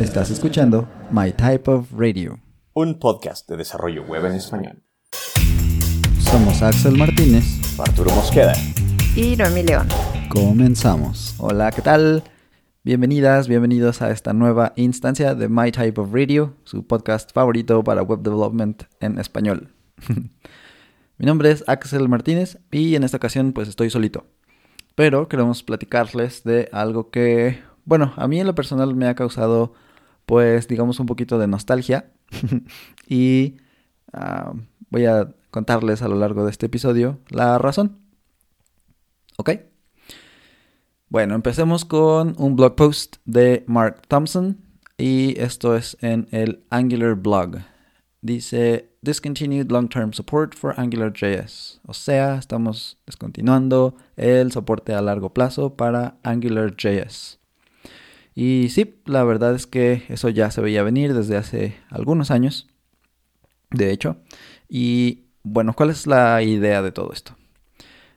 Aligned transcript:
Estás 0.00 0.30
escuchando 0.30 0.88
My 1.10 1.30
Type 1.30 1.70
of 1.70 1.92
Radio, 1.92 2.40
un 2.72 2.98
podcast 2.98 3.46
de 3.50 3.58
desarrollo 3.58 4.02
web 4.04 4.24
en 4.24 4.32
español. 4.32 4.82
Somos 6.20 6.62
Axel 6.62 6.96
Martínez, 6.96 7.44
Arturo 7.78 8.10
Mosqueda 8.12 8.54
y 9.14 9.36
Noemi 9.36 9.62
León. 9.62 9.86
Comenzamos. 10.30 11.34
Hola, 11.36 11.70
¿qué 11.70 11.82
tal? 11.82 12.24
Bienvenidas, 12.82 13.46
bienvenidos 13.46 14.00
a 14.00 14.10
esta 14.10 14.32
nueva 14.32 14.72
instancia 14.76 15.34
de 15.34 15.50
My 15.50 15.70
Type 15.70 16.00
of 16.00 16.14
Radio, 16.14 16.54
su 16.64 16.86
podcast 16.86 17.34
favorito 17.34 17.84
para 17.84 18.00
web 18.00 18.20
development 18.20 18.84
en 19.00 19.18
español. 19.18 19.74
Mi 21.18 21.26
nombre 21.26 21.50
es 21.50 21.62
Axel 21.66 22.08
Martínez 22.08 22.56
y 22.70 22.94
en 22.94 23.04
esta 23.04 23.18
ocasión 23.18 23.52
pues 23.52 23.68
estoy 23.68 23.90
solito. 23.90 24.24
Pero 24.94 25.28
queremos 25.28 25.62
platicarles 25.62 26.42
de 26.42 26.70
algo 26.72 27.10
que, 27.10 27.60
bueno, 27.84 28.14
a 28.16 28.26
mí 28.28 28.40
en 28.40 28.46
lo 28.46 28.54
personal 28.54 28.94
me 28.94 29.06
ha 29.06 29.14
causado 29.14 29.74
pues 30.30 30.68
digamos 30.68 31.00
un 31.00 31.06
poquito 31.06 31.40
de 31.40 31.48
nostalgia 31.48 32.12
y 33.08 33.56
ah, 34.12 34.52
voy 34.88 35.04
a 35.06 35.34
contarles 35.50 36.02
a 36.02 36.08
lo 36.08 36.14
largo 36.14 36.44
de 36.44 36.52
este 36.52 36.66
episodio 36.66 37.18
la 37.30 37.58
razón. 37.58 37.98
¿Ok? 39.38 39.50
Bueno, 41.08 41.34
empecemos 41.34 41.84
con 41.84 42.36
un 42.38 42.54
blog 42.54 42.76
post 42.76 43.16
de 43.24 43.64
Mark 43.66 44.02
Thompson 44.06 44.58
y 44.98 45.36
esto 45.40 45.74
es 45.74 45.96
en 46.00 46.28
el 46.30 46.62
Angular 46.70 47.16
blog. 47.16 47.56
Dice 48.22 48.92
Discontinued 49.02 49.68
Long-Term 49.68 50.12
Support 50.12 50.54
for 50.54 50.78
AngularJS. 50.78 51.80
O 51.88 51.92
sea, 51.92 52.36
estamos 52.36 52.98
descontinuando 53.04 53.96
el 54.14 54.52
soporte 54.52 54.94
a 54.94 55.02
largo 55.02 55.34
plazo 55.34 55.74
para 55.74 56.18
AngularJS. 56.22 57.39
Y 58.34 58.68
sí, 58.70 59.00
la 59.06 59.24
verdad 59.24 59.54
es 59.54 59.66
que 59.66 60.04
eso 60.08 60.28
ya 60.28 60.50
se 60.50 60.60
veía 60.60 60.82
venir 60.82 61.14
desde 61.14 61.36
hace 61.36 61.76
algunos 61.90 62.30
años, 62.30 62.68
de 63.70 63.90
hecho. 63.90 64.18
Y 64.68 65.24
bueno, 65.42 65.74
¿cuál 65.74 65.90
es 65.90 66.06
la 66.06 66.42
idea 66.42 66.82
de 66.82 66.92
todo 66.92 67.12
esto? 67.12 67.36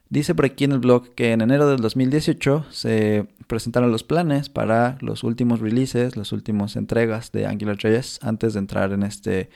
Dice 0.09 0.36
por 0.36 0.45
aquí 0.45 0.66
en 0.66 0.73
el 0.73 0.80
blog 0.80 1.16
que 1.16 1.31
en 1.31 1.42
enero 1.42 1.67
del 1.67 1.80
2018 1.81 2.67
se 2.70 3.28
presentaron 3.47 3.92
los 3.92 4.03
planes 4.03 4.47
para 4.47 4.97
los 5.02 5.23
últimos 5.23 5.59
releases, 5.59 6.16
las 6.16 6.31
últimas 6.31 6.75
entregas 6.75 7.31
de 7.31 7.48
AngularJS 7.48 8.20
antes 8.22 8.53
de 8.53 8.59
entrar 8.59 8.92
en 8.92 9.02
este 9.02 9.50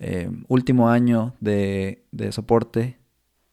eh, 0.00 0.28
último 0.48 0.90
año 0.90 1.34
de, 1.38 2.06
de 2.10 2.32
soporte 2.32 2.98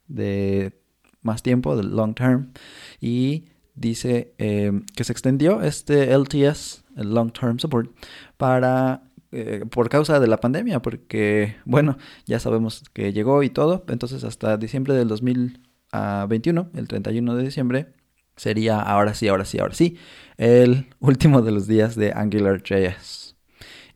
de 0.08 0.82
más 1.22 1.44
tiempo, 1.44 1.76
del 1.76 1.96
long 1.96 2.16
term. 2.16 2.54
Y 3.00 3.44
dice 3.78 4.34
eh, 4.38 4.82
que 4.96 5.04
se 5.04 5.12
extendió 5.14 5.62
este 5.62 6.14
LTS, 6.18 6.84
el 6.98 7.14
Long 7.14 7.32
Term 7.32 7.60
Support, 7.60 7.92
para 8.38 9.04
eh, 9.32 9.66
por 9.70 9.90
causa 9.90 10.20
de 10.20 10.28
la 10.28 10.38
pandemia, 10.38 10.82
porque 10.82 11.56
bueno, 11.66 11.98
ya 12.26 12.40
sabemos 12.40 12.84
que 12.94 13.14
llegó 13.14 13.44
y 13.44 13.50
todo, 13.50 13.86
entonces 13.88 14.24
hasta 14.24 14.58
diciembre 14.58 14.94
del 14.94 15.08
2021, 15.08 16.72
el 16.74 16.88
31 16.88 17.36
de 17.36 17.44
diciembre, 17.44 17.88
sería 18.36 18.80
ahora 18.82 19.14
sí, 19.14 19.28
ahora 19.28 19.46
sí, 19.46 19.60
ahora 19.60 19.74
sí, 19.74 19.98
el 20.38 20.88
último 21.00 21.42
de 21.42 21.52
los 21.52 21.68
días 21.68 21.96
de 21.96 22.14
AngularJS. 22.14 23.28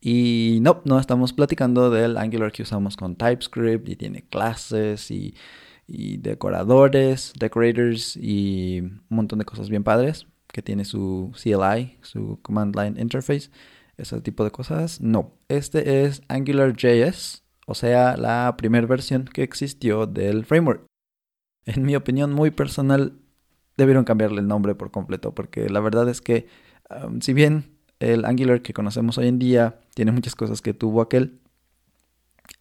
Y 0.02 0.58
no, 0.62 0.82
no 0.84 1.00
estamos 1.00 1.32
platicando 1.32 1.92
del 1.92 2.18
Angular 2.18 2.52
que 2.52 2.64
usamos 2.64 2.98
con 2.98 3.16
TypeScript 3.16 3.88
y 3.88 3.96
tiene 3.96 4.24
clases 4.24 5.12
y 5.12 5.36
y 5.92 6.18
decoradores, 6.18 7.34
decorators 7.38 8.18
y 8.18 8.80
un 8.82 9.02
montón 9.10 9.40
de 9.40 9.46
cosas 9.46 9.70
bien 9.70 9.84
padres 9.84 10.28
que 10.48 10.62
tiene 10.62 10.86
su 10.86 11.32
CLI, 11.42 11.98
su 12.02 12.40
Command 12.42 12.76
Line 12.76 13.02
Interface, 13.02 13.50
ese 13.98 14.22
tipo 14.22 14.44
de 14.44 14.52
cosas. 14.52 15.02
No, 15.02 15.34
este 15.48 16.04
es 16.04 16.22
AngularJS, 16.28 17.44
o 17.68 17.76
sea, 17.76 18.18
la 18.18 18.56
primera 18.58 18.88
versión 18.88 19.26
que 19.26 19.44
existió 19.44 20.08
del 20.08 20.46
framework. 20.46 20.86
En 21.66 21.84
mi 21.84 21.96
opinión 21.96 22.34
muy 22.34 22.52
personal, 22.52 23.20
debieron 23.78 24.04
cambiarle 24.04 24.42
el 24.42 24.48
nombre 24.48 24.76
por 24.76 24.92
completo, 24.92 25.34
porque 25.34 25.70
la 25.70 25.80
verdad 25.80 26.10
es 26.10 26.22
que, 26.22 26.48
um, 26.90 27.22
si 27.22 27.34
bien 27.34 27.78
el 28.00 28.26
Angular 28.26 28.62
que 28.62 28.74
conocemos 28.74 29.18
hoy 29.18 29.28
en 29.28 29.40
día 29.40 29.80
tiene 29.94 30.12
muchas 30.12 30.36
cosas 30.36 30.62
que 30.62 30.74
tuvo 30.74 31.02
aquel, 31.02 31.40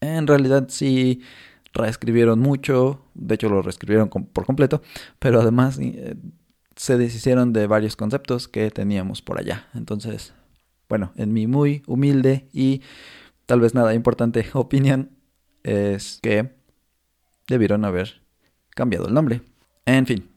en 0.00 0.26
realidad 0.26 0.66
sí 0.68 1.22
reescribieron 1.72 2.41
mucho, 2.41 3.04
de 3.14 3.34
hecho 3.34 3.48
lo 3.48 3.62
reescribieron 3.62 4.08
por 4.08 4.47
completo, 4.47 4.82
pero 5.19 5.41
además 5.41 5.78
eh, 5.81 6.16
se 6.76 6.98
deshicieron 6.98 7.53
de 7.53 7.66
varios 7.66 7.97
conceptos 7.97 8.48
que 8.48 8.70
teníamos 8.70 9.22
por 9.22 9.38
allá. 9.38 9.69
Entonces, 9.75 10.34
bueno, 10.88 11.12
en 11.16 11.32
mi 11.32 11.47
muy 11.47 11.82
humilde 11.86 12.48
y 12.53 12.82
tal 13.47 13.60
vez 13.60 13.75
nada 13.75 13.94
importante 13.94 14.47
opinión 14.54 15.10
es 15.62 16.19
que 16.22 16.54
debieron 17.48 17.84
haber 17.84 18.22
cambiado 18.70 19.06
el 19.06 19.14
nombre. 19.14 19.42
En 19.86 20.06
fin. 20.06 20.28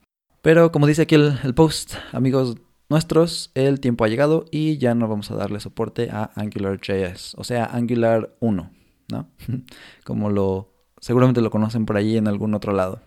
Pero 0.42 0.72
como 0.72 0.88
dice 0.88 1.04
aquí 1.04 1.16
el, 1.16 1.40
el 1.44 1.54
post, 1.54 1.96
amigos 2.12 2.58
nuestros, 2.90 3.52
el 3.56 3.80
tiempo 3.80 4.04
ha 4.04 4.08
llegado 4.08 4.46
y 4.52 4.78
ya 4.78 4.94
no 4.94 5.08
vamos 5.08 5.32
a 5.32 5.36
darle 5.36 5.60
soporte 5.60 6.10
a 6.12 6.32
AngularJS, 6.36 7.36
o 7.36 7.44
sea, 7.44 7.66
Angular 7.66 8.36
1, 8.40 8.72
¿no? 9.10 9.30
como 10.04 10.30
lo 10.30 10.73
seguramente 11.03 11.41
lo 11.41 11.52
conocen 11.52 11.86
por 11.86 11.97
allí 11.97 12.16
en 12.16 12.30
algún 12.30 12.53
otro 12.53 12.72
lado. 12.72 13.02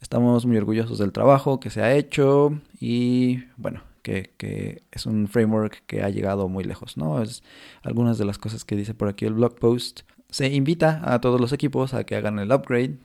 Estamos 0.00 0.44
muy 0.44 0.56
orgullosos 0.56 0.98
del 0.98 1.12
trabajo 1.12 1.60
que 1.60 1.70
se 1.70 1.82
ha 1.82 1.94
hecho 1.94 2.58
y 2.80 3.44
bueno, 3.56 3.82
que, 4.02 4.82
es 4.90 5.06
un 5.06 5.28
framework 5.28 5.84
que 5.86 6.02
ha 6.02 6.08
llegado 6.08 6.48
muy 6.48 6.64
lejos, 6.64 6.96
¿no? 6.96 7.22
Es 7.22 7.44
algunas 7.82 8.18
de 8.18 8.24
las 8.24 8.38
cosas 8.38 8.64
que 8.64 8.74
dice 8.74 8.92
por 8.92 9.08
aquí 9.08 9.24
el 9.24 9.34
blog 9.34 9.54
post. 9.54 10.00
Se 10.30 10.52
invita 10.52 11.00
a 11.04 11.20
todos 11.20 11.40
los 11.40 11.52
equipos 11.52 11.94
a 11.94 12.02
que 12.02 12.16
hagan 12.16 12.40
el 12.40 12.50
upgrade, 12.50 12.98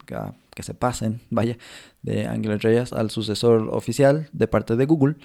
que 0.54 0.64
se 0.64 0.74
pasen, 0.74 1.22
vaya, 1.30 1.58
de 2.02 2.28
AngularJS 2.28 2.94
al 2.94 3.10
sucesor 3.10 3.70
oficial 3.72 4.30
de 4.32 4.48
parte 4.48 4.76
de 4.76 4.86
Google, 4.86 5.16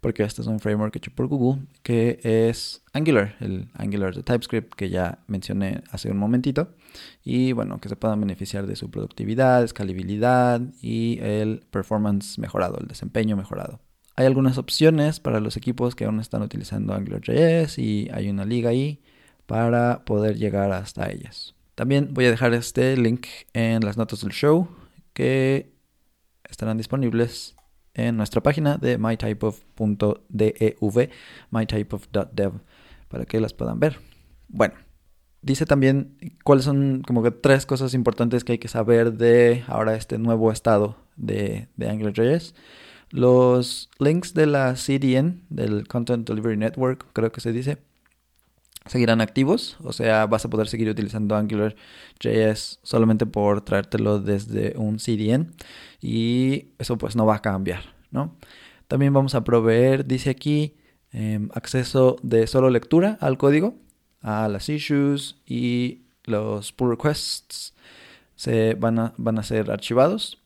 porque 0.00 0.22
este 0.22 0.42
es 0.42 0.48
un 0.48 0.60
framework 0.60 0.94
hecho 0.96 1.10
por 1.14 1.26
Google, 1.26 1.62
que 1.82 2.20
es 2.22 2.82
Angular, 2.92 3.36
el 3.40 3.68
Angular 3.74 4.14
de 4.14 4.22
TypeScript 4.22 4.74
que 4.74 4.90
ya 4.90 5.18
mencioné 5.26 5.82
hace 5.90 6.10
un 6.10 6.18
momentito, 6.18 6.74
y 7.24 7.52
bueno, 7.52 7.80
que 7.80 7.88
se 7.88 7.96
puedan 7.96 8.20
beneficiar 8.20 8.66
de 8.66 8.76
su 8.76 8.90
productividad, 8.90 9.64
escalabilidad 9.64 10.60
y 10.80 11.18
el 11.20 11.66
performance 11.70 12.38
mejorado, 12.38 12.78
el 12.78 12.86
desempeño 12.86 13.36
mejorado. 13.36 13.80
Hay 14.16 14.26
algunas 14.26 14.58
opciones 14.58 15.20
para 15.20 15.38
los 15.38 15.56
equipos 15.56 15.94
que 15.94 16.04
aún 16.04 16.18
están 16.18 16.42
utilizando 16.42 16.92
AngularJS 16.94 17.78
y 17.78 18.08
hay 18.12 18.28
una 18.30 18.44
liga 18.44 18.70
ahí 18.70 19.00
para 19.46 20.04
poder 20.04 20.36
llegar 20.36 20.72
hasta 20.72 21.10
ellas. 21.10 21.54
También 21.78 22.12
voy 22.12 22.24
a 22.24 22.30
dejar 22.32 22.54
este 22.54 22.96
link 22.96 23.28
en 23.52 23.84
las 23.84 23.96
notas 23.96 24.22
del 24.22 24.32
show 24.32 24.66
que 25.12 25.70
estarán 26.50 26.76
disponibles 26.76 27.54
en 27.94 28.16
nuestra 28.16 28.42
página 28.42 28.78
de 28.78 28.98
mytypeof.dev, 28.98 31.10
mytypeof.dev, 31.52 32.52
para 33.06 33.26
que 33.26 33.40
las 33.40 33.52
puedan 33.52 33.78
ver. 33.78 34.00
Bueno, 34.48 34.74
dice 35.40 35.66
también 35.66 36.16
cuáles 36.42 36.64
son 36.64 37.04
como 37.06 37.22
que 37.22 37.30
tres 37.30 37.64
cosas 37.64 37.94
importantes 37.94 38.42
que 38.42 38.54
hay 38.54 38.58
que 38.58 38.66
saber 38.66 39.12
de 39.12 39.62
ahora 39.68 39.94
este 39.94 40.18
nuevo 40.18 40.50
estado 40.50 40.96
de, 41.14 41.68
de 41.76 41.90
AngularJS. 41.90 42.56
Los 43.10 43.88
links 44.00 44.34
de 44.34 44.46
la 44.46 44.74
CDN, 44.74 45.44
del 45.48 45.86
Content 45.86 46.28
Delivery 46.28 46.56
Network, 46.56 47.06
creo 47.12 47.30
que 47.30 47.40
se 47.40 47.52
dice, 47.52 47.78
seguirán 48.88 49.20
activos, 49.20 49.76
o 49.82 49.92
sea, 49.92 50.26
vas 50.26 50.44
a 50.44 50.50
poder 50.50 50.68
seguir 50.68 50.88
utilizando 50.88 51.36
AngularJS 51.36 52.80
solamente 52.82 53.26
por 53.26 53.60
traértelo 53.62 54.20
desde 54.20 54.74
un 54.76 54.98
CDN 54.98 55.52
y 56.00 56.68
eso 56.78 56.98
pues 56.98 57.16
no 57.16 57.26
va 57.26 57.36
a 57.36 57.42
cambiar, 57.42 57.82
¿no? 58.10 58.36
También 58.88 59.12
vamos 59.12 59.34
a 59.34 59.44
proveer, 59.44 60.06
dice 60.06 60.30
aquí, 60.30 60.76
em, 61.12 61.48
acceso 61.54 62.16
de 62.22 62.46
solo 62.46 62.70
lectura 62.70 63.18
al 63.20 63.38
código, 63.38 63.74
a 64.22 64.48
las 64.48 64.68
issues 64.68 65.36
y 65.46 66.02
los 66.24 66.72
pull 66.72 66.90
requests 66.90 67.74
se 68.36 68.74
van 68.74 68.98
a, 68.98 69.14
van 69.16 69.38
a 69.38 69.42
ser 69.42 69.70
archivados 69.70 70.38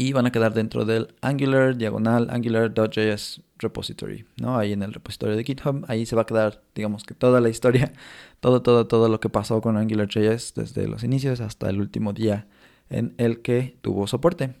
y 0.00 0.12
van 0.12 0.26
a 0.26 0.32
quedar 0.32 0.54
dentro 0.54 0.84
del 0.84 1.12
Angular 1.20 1.76
diagonal 1.76 2.28
angular.js 2.30 3.42
repository, 3.58 4.24
¿no? 4.40 4.56
Ahí 4.56 4.72
en 4.72 4.84
el 4.84 4.94
repositorio 4.94 5.34
de 5.36 5.42
GitHub, 5.42 5.84
ahí 5.88 6.06
se 6.06 6.14
va 6.14 6.22
a 6.22 6.24
quedar, 6.24 6.62
digamos 6.72 7.02
que 7.02 7.14
toda 7.14 7.40
la 7.40 7.48
historia, 7.48 7.92
todo, 8.40 8.62
todo, 8.62 8.86
todo 8.86 9.08
lo 9.08 9.18
que 9.18 9.28
pasó 9.28 9.60
con 9.60 9.76
AngularJS 9.76 10.54
desde 10.54 10.86
los 10.86 11.02
inicios 11.02 11.40
hasta 11.40 11.68
el 11.68 11.80
último 11.80 12.12
día 12.12 12.46
en 12.90 13.14
el 13.18 13.42
que 13.42 13.76
tuvo 13.80 14.06
soporte. 14.06 14.54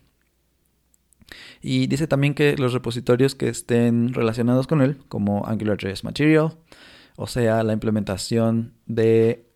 Y 1.62 1.86
dice 1.86 2.08
también 2.08 2.34
que 2.34 2.56
los 2.56 2.72
repositorios 2.72 3.36
que 3.36 3.48
estén 3.48 4.14
relacionados 4.14 4.66
con 4.66 4.82
él, 4.82 4.98
como 5.08 5.46
AngularJS 5.46 6.02
Material, 6.02 6.56
o 7.14 7.28
sea, 7.28 7.62
la 7.62 7.72
implementación 7.74 8.72
de 8.86 9.46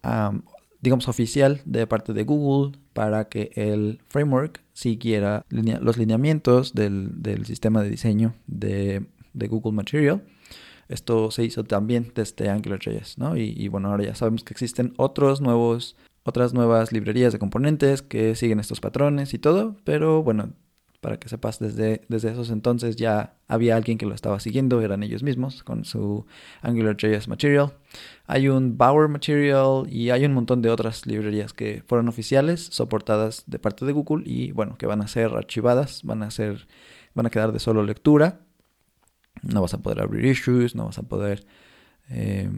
digamos, 0.82 1.08
oficial 1.08 1.62
de 1.64 1.87
parte 1.87 2.12
de 2.12 2.25
Google 2.25 2.79
para 2.93 3.29
que 3.29 3.52
el 3.55 4.00
framework 4.08 4.61
siguiera 4.75 5.46
los 5.49 5.96
lineamientos 5.96 6.75
del, 6.75 7.12
sistema 7.46 7.82
de 7.82 7.88
diseño 7.88 8.34
de, 8.46 9.06
Google 9.32 9.73
Material. 9.73 10.23
esto 10.88 11.31
se 11.31 11.44
hizo 11.44 11.64
también 11.64 12.12
desde 12.14 12.50
AngularJS, 12.50 13.17
¿no? 13.17 13.37
Y, 13.37 13.55
y 13.56 13.69
bueno, 13.69 13.88
ahora 13.88 14.05
ya 14.05 14.14
sabemos 14.14 14.44
que 14.44 14.52
existen 14.52 14.93
otros 14.96 15.40
nuevos, 15.40 15.96
otras 16.25 16.52
nuevas 16.52 16.93
librerías 16.93 17.32
de 17.32 17.38
componentes 17.38 18.02
que 18.02 18.35
siguen 18.35 18.61
estos 18.61 18.81
patrones 18.81 19.32
y 19.32 19.38
todo, 19.38 19.76
pero 19.85 20.23
bueno, 20.23 20.52
para 21.02 21.19
que 21.19 21.28
sepas, 21.28 21.58
desde, 21.58 22.02
desde 22.08 22.31
esos 22.31 22.50
entonces 22.50 22.94
ya 22.94 23.34
había 23.49 23.75
alguien 23.75 23.99
que 23.99 24.06
lo 24.06 24.14
estaba 24.14 24.38
siguiendo, 24.38 24.81
eran 24.81 25.02
ellos 25.02 25.25
mismos 25.25 25.64
con 25.64 25.84
su 25.84 26.26
AngularJS 26.60 27.26
Material. 27.26 27.72
Hay 28.26 28.49
un 28.49 28.78
Bower 28.78 29.08
Material 29.08 29.88
y 29.90 30.10
hay 30.10 30.25
un 30.25 30.32
montón 30.32 30.62
de 30.62 30.70
otras 30.70 31.04
librerías 31.04 31.52
que 31.52 31.82
fueron 31.88 32.08
oficiales, 32.08 32.69
soportadas 32.70 33.43
de 33.49 33.58
parte 33.58 33.84
de 33.84 33.90
Google 33.90 34.22
y 34.25 34.52
bueno, 34.52 34.78
que 34.78 34.87
van 34.87 35.02
a 35.02 35.08
ser 35.08 35.34
archivadas, 35.34 36.04
van 36.04 36.22
a 36.22 36.31
ser, 36.31 36.69
van 37.14 37.26
a 37.26 37.31
quedar 37.31 37.50
de 37.50 37.58
solo 37.58 37.82
lectura. 37.82 38.38
No 39.43 39.60
vas 39.60 39.75
a 39.75 39.82
poder 39.82 40.02
abrir 40.02 40.25
issues, 40.25 40.76
no 40.76 40.87
vas 40.87 40.99
a 40.99 41.02
poder, 41.02 41.44
eh, 42.10 42.49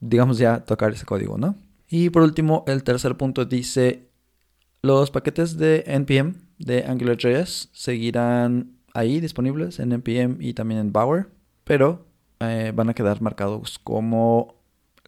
digamos 0.00 0.38
ya, 0.38 0.64
tocar 0.64 0.90
ese 0.90 1.06
código, 1.06 1.38
¿no? 1.38 1.54
Y 1.88 2.10
por 2.10 2.22
último, 2.22 2.64
el 2.66 2.82
tercer 2.82 3.16
punto 3.16 3.44
dice, 3.44 4.10
los 4.82 5.12
paquetes 5.12 5.56
de 5.56 5.84
NPM 5.86 6.34
de 6.64 6.84
AngularJS 6.84 7.70
seguirán 7.72 8.76
ahí 8.94 9.20
disponibles 9.20 9.78
en 9.78 9.92
NPM 9.92 10.36
y 10.40 10.54
también 10.54 10.80
en 10.80 10.92
Bower, 10.92 11.28
pero 11.64 12.06
eh, 12.40 12.72
van 12.74 12.88
a 12.88 12.94
quedar 12.94 13.20
marcados 13.20 13.78
como, 13.78 14.54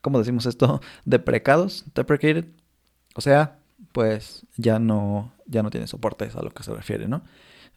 ¿cómo 0.03 0.19
decimos 0.19 0.47
esto? 0.47 0.81
Deprecados, 1.05 1.85
deprecated. 1.95 2.47
O 3.15 3.21
sea, 3.21 3.59
pues 3.93 4.47
ya 4.57 4.79
no, 4.79 5.33
ya 5.47 5.63
no 5.63 5.71
tiene 5.71 5.87
soporte, 5.87 6.29
a 6.35 6.43
lo 6.43 6.51
que 6.51 6.63
se 6.63 6.75
refiere, 6.75 7.09
¿no? 7.09 7.23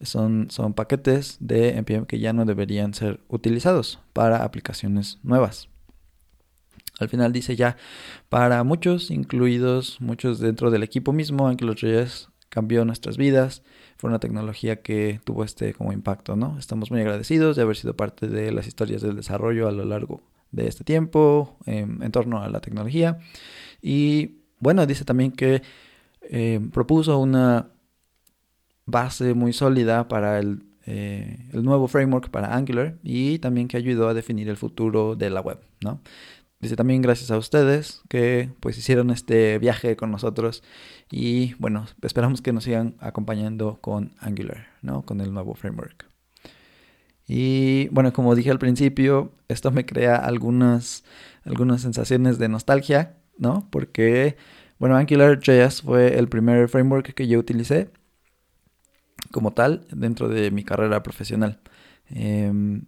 Son, 0.02 0.50
son 0.52 0.74
paquetes 0.74 1.38
de 1.40 1.70
NPM 1.70 2.06
que 2.06 2.20
ya 2.20 2.34
no 2.34 2.46
deberían 2.46 2.94
ser 2.94 3.20
utilizados 3.28 4.00
para 4.14 4.44
aplicaciones 4.44 5.20
nuevas. 5.24 5.70
Al 7.00 7.10
final 7.10 7.34
dice 7.34 7.56
ya, 7.56 7.78
para 8.30 8.64
muchos, 8.64 9.12
incluidos 9.12 10.00
muchos 10.02 10.40
dentro 10.40 10.72
del 10.72 10.84
equipo 10.84 11.14
mismo, 11.14 11.48
AngularJS 11.48 12.30
cambió 12.50 12.86
nuestras 12.86 13.18
vidas. 13.18 13.64
Fue 13.98 14.10
una 14.10 14.20
tecnología 14.20 14.82
que 14.82 15.20
tuvo 15.24 15.44
este 15.44 15.74
como 15.74 15.92
impacto, 15.92 16.36
¿no? 16.36 16.58
Estamos 16.60 16.92
muy 16.92 17.02
agradecidos 17.02 17.56
de 17.56 17.64
haber 17.64 17.76
sido 17.76 17.96
parte 17.96 18.28
de 18.28 18.52
las 18.52 18.68
historias 18.68 19.02
del 19.02 19.16
desarrollo 19.16 19.68
a 19.68 19.72
lo 19.72 19.86
largo 19.86 20.22
de 20.52 20.68
este 20.68 20.84
tiempo 20.84 21.58
em, 21.66 22.02
en 22.02 22.12
torno 22.12 22.42
a 22.42 22.50
la 22.50 22.60
tecnología. 22.62 23.20
Y 23.82 24.42
bueno, 24.60 24.86
dice 24.86 25.06
también 25.06 25.32
que 25.32 25.62
em, 26.22 26.72
propuso 26.72 27.18
una 27.20 27.70
base 28.86 29.34
muy 29.34 29.54
sólida 29.54 30.08
para 30.08 30.40
el, 30.40 30.64
eh, 30.86 31.50
el, 31.54 31.64
nuevo 31.64 31.88
framework 31.88 32.30
para 32.30 32.56
Angular 32.56 32.98
y 33.04 33.40
también 33.40 33.68
que 33.68 33.78
ayudó 33.78 34.08
a 34.08 34.14
definir 34.14 34.50
el 34.50 34.58
futuro 34.58 35.16
de 35.16 35.30
la 35.30 35.42
web, 35.42 35.60
¿no? 35.82 36.02
Dice 36.60 36.76
también 36.76 37.02
gracias 37.04 37.30
a 37.30 37.38
ustedes 37.38 38.02
que 38.10 38.50
pues 38.60 38.78
hicieron 38.80 39.12
este 39.12 39.60
viaje 39.60 39.96
con 39.96 40.10
nosotros 40.10 40.64
y 41.10 41.54
bueno, 41.56 41.86
esperamos 42.02 42.42
que 42.42 42.54
nos 42.54 42.66
sigan 42.66 42.96
acompañando 43.00 43.80
con 43.82 44.14
Angular, 44.20 44.68
¿no? 44.82 45.04
Con 45.04 45.22
el 45.22 45.34
nuevo 45.34 45.54
framework. 45.56 46.08
Y 47.28 47.90
bueno, 47.90 48.14
como 48.14 48.36
dije 48.36 48.52
al 48.52 48.60
principio, 48.60 49.34
esto 49.50 49.72
me 49.72 49.86
crea 49.86 50.16
algunas, 50.16 51.04
algunas 51.44 51.82
sensaciones 51.82 52.40
de 52.40 52.50
nostalgia, 52.50 53.18
¿no? 53.38 53.68
Porque, 53.70 54.38
bueno, 54.80 54.96
AngularJS 54.96 55.82
fue 55.82 56.18
el 56.18 56.30
primer 56.30 56.70
framework 56.70 57.14
que 57.14 57.28
yo 57.28 57.40
utilicé 57.40 57.90
como 59.32 59.54
tal 59.54 59.86
dentro 59.92 60.30
de 60.30 60.52
mi 60.52 60.64
carrera 60.64 61.04
profesional. 61.04 61.60
Em, 62.10 62.86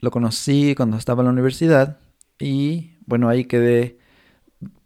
lo 0.00 0.10
conocí 0.10 0.74
cuando 0.76 0.96
estaba 0.96 1.22
en 1.22 1.26
la 1.26 1.32
universidad 1.32 1.98
y 2.38 2.96
bueno, 3.06 3.28
ahí 3.28 3.44
quedé 3.44 3.98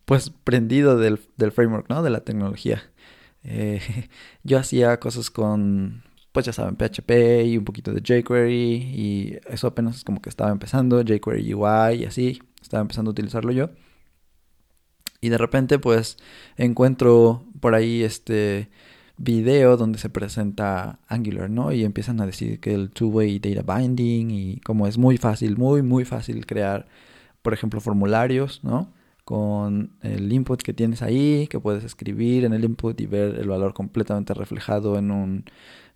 pues 0.07 0.31
prendido 0.31 0.97
del, 0.97 1.19
framework, 1.53 1.91
¿no? 1.91 2.03
De 2.03 2.11
la 2.11 2.21
tecnología. 2.21 2.83
Eh, 3.45 3.81
yo 4.45 4.59
hacía 4.59 4.99
cosas 4.99 5.31
con, 5.31 6.05
pues 6.33 6.47
ya 6.47 6.53
saben, 6.53 6.77
PHP 6.77 7.45
y 7.45 7.59
un 7.59 7.65
poquito 7.65 7.93
de 7.93 8.01
jQuery 8.01 8.75
y 8.95 9.39
eso 9.49 9.67
apenas 9.69 10.05
como 10.05 10.23
que 10.23 10.31
estaba 10.31 10.51
empezando, 10.51 11.03
jQuery 11.03 11.53
UI 11.53 11.97
y 12.01 12.05
así, 12.07 12.43
estaba 12.63 12.81
empezando 12.81 13.11
a 13.11 13.13
utilizarlo 13.13 13.53
yo. 13.53 13.71
Y 15.21 15.29
de 15.29 15.39
repente 15.39 15.79
pues 15.79 16.17
encuentro 16.57 17.45
por 17.61 17.75
ahí 17.75 18.03
este 18.03 18.71
video 19.19 19.77
donde 19.77 19.99
se 19.99 20.11
presenta 20.11 21.01
Angular, 21.09 21.51
¿no? 21.51 21.73
Y 21.73 21.85
empiezan 21.85 22.21
a 22.21 22.27
decir 22.27 22.61
que 22.61 22.75
el 22.75 22.91
two-way 22.91 23.39
data 23.39 23.79
binding 23.79 24.31
y 24.31 24.61
como 24.61 24.87
es 24.87 24.99
muy 24.99 25.17
fácil, 25.17 25.57
muy, 25.57 25.83
muy 25.83 26.05
fácil 26.05 26.47
crear 26.47 26.87
por 27.47 27.55
ejemplo, 27.55 27.81
formularios, 27.81 28.65
¿no? 28.65 28.93
Con 29.27 29.91
el 30.03 30.33
input 30.33 30.63
que 30.63 30.73
tienes 30.73 31.03
ahí, 31.03 31.49
que 31.49 31.59
puedes 31.59 31.83
escribir 31.83 32.45
en 32.45 32.53
el 32.53 32.65
input 32.65 33.01
y 33.01 33.07
ver 33.07 33.35
el 33.41 33.49
valor 33.49 33.75
completamente 33.75 34.35
reflejado 34.35 34.99
en 34.99 35.11
un, 35.11 35.45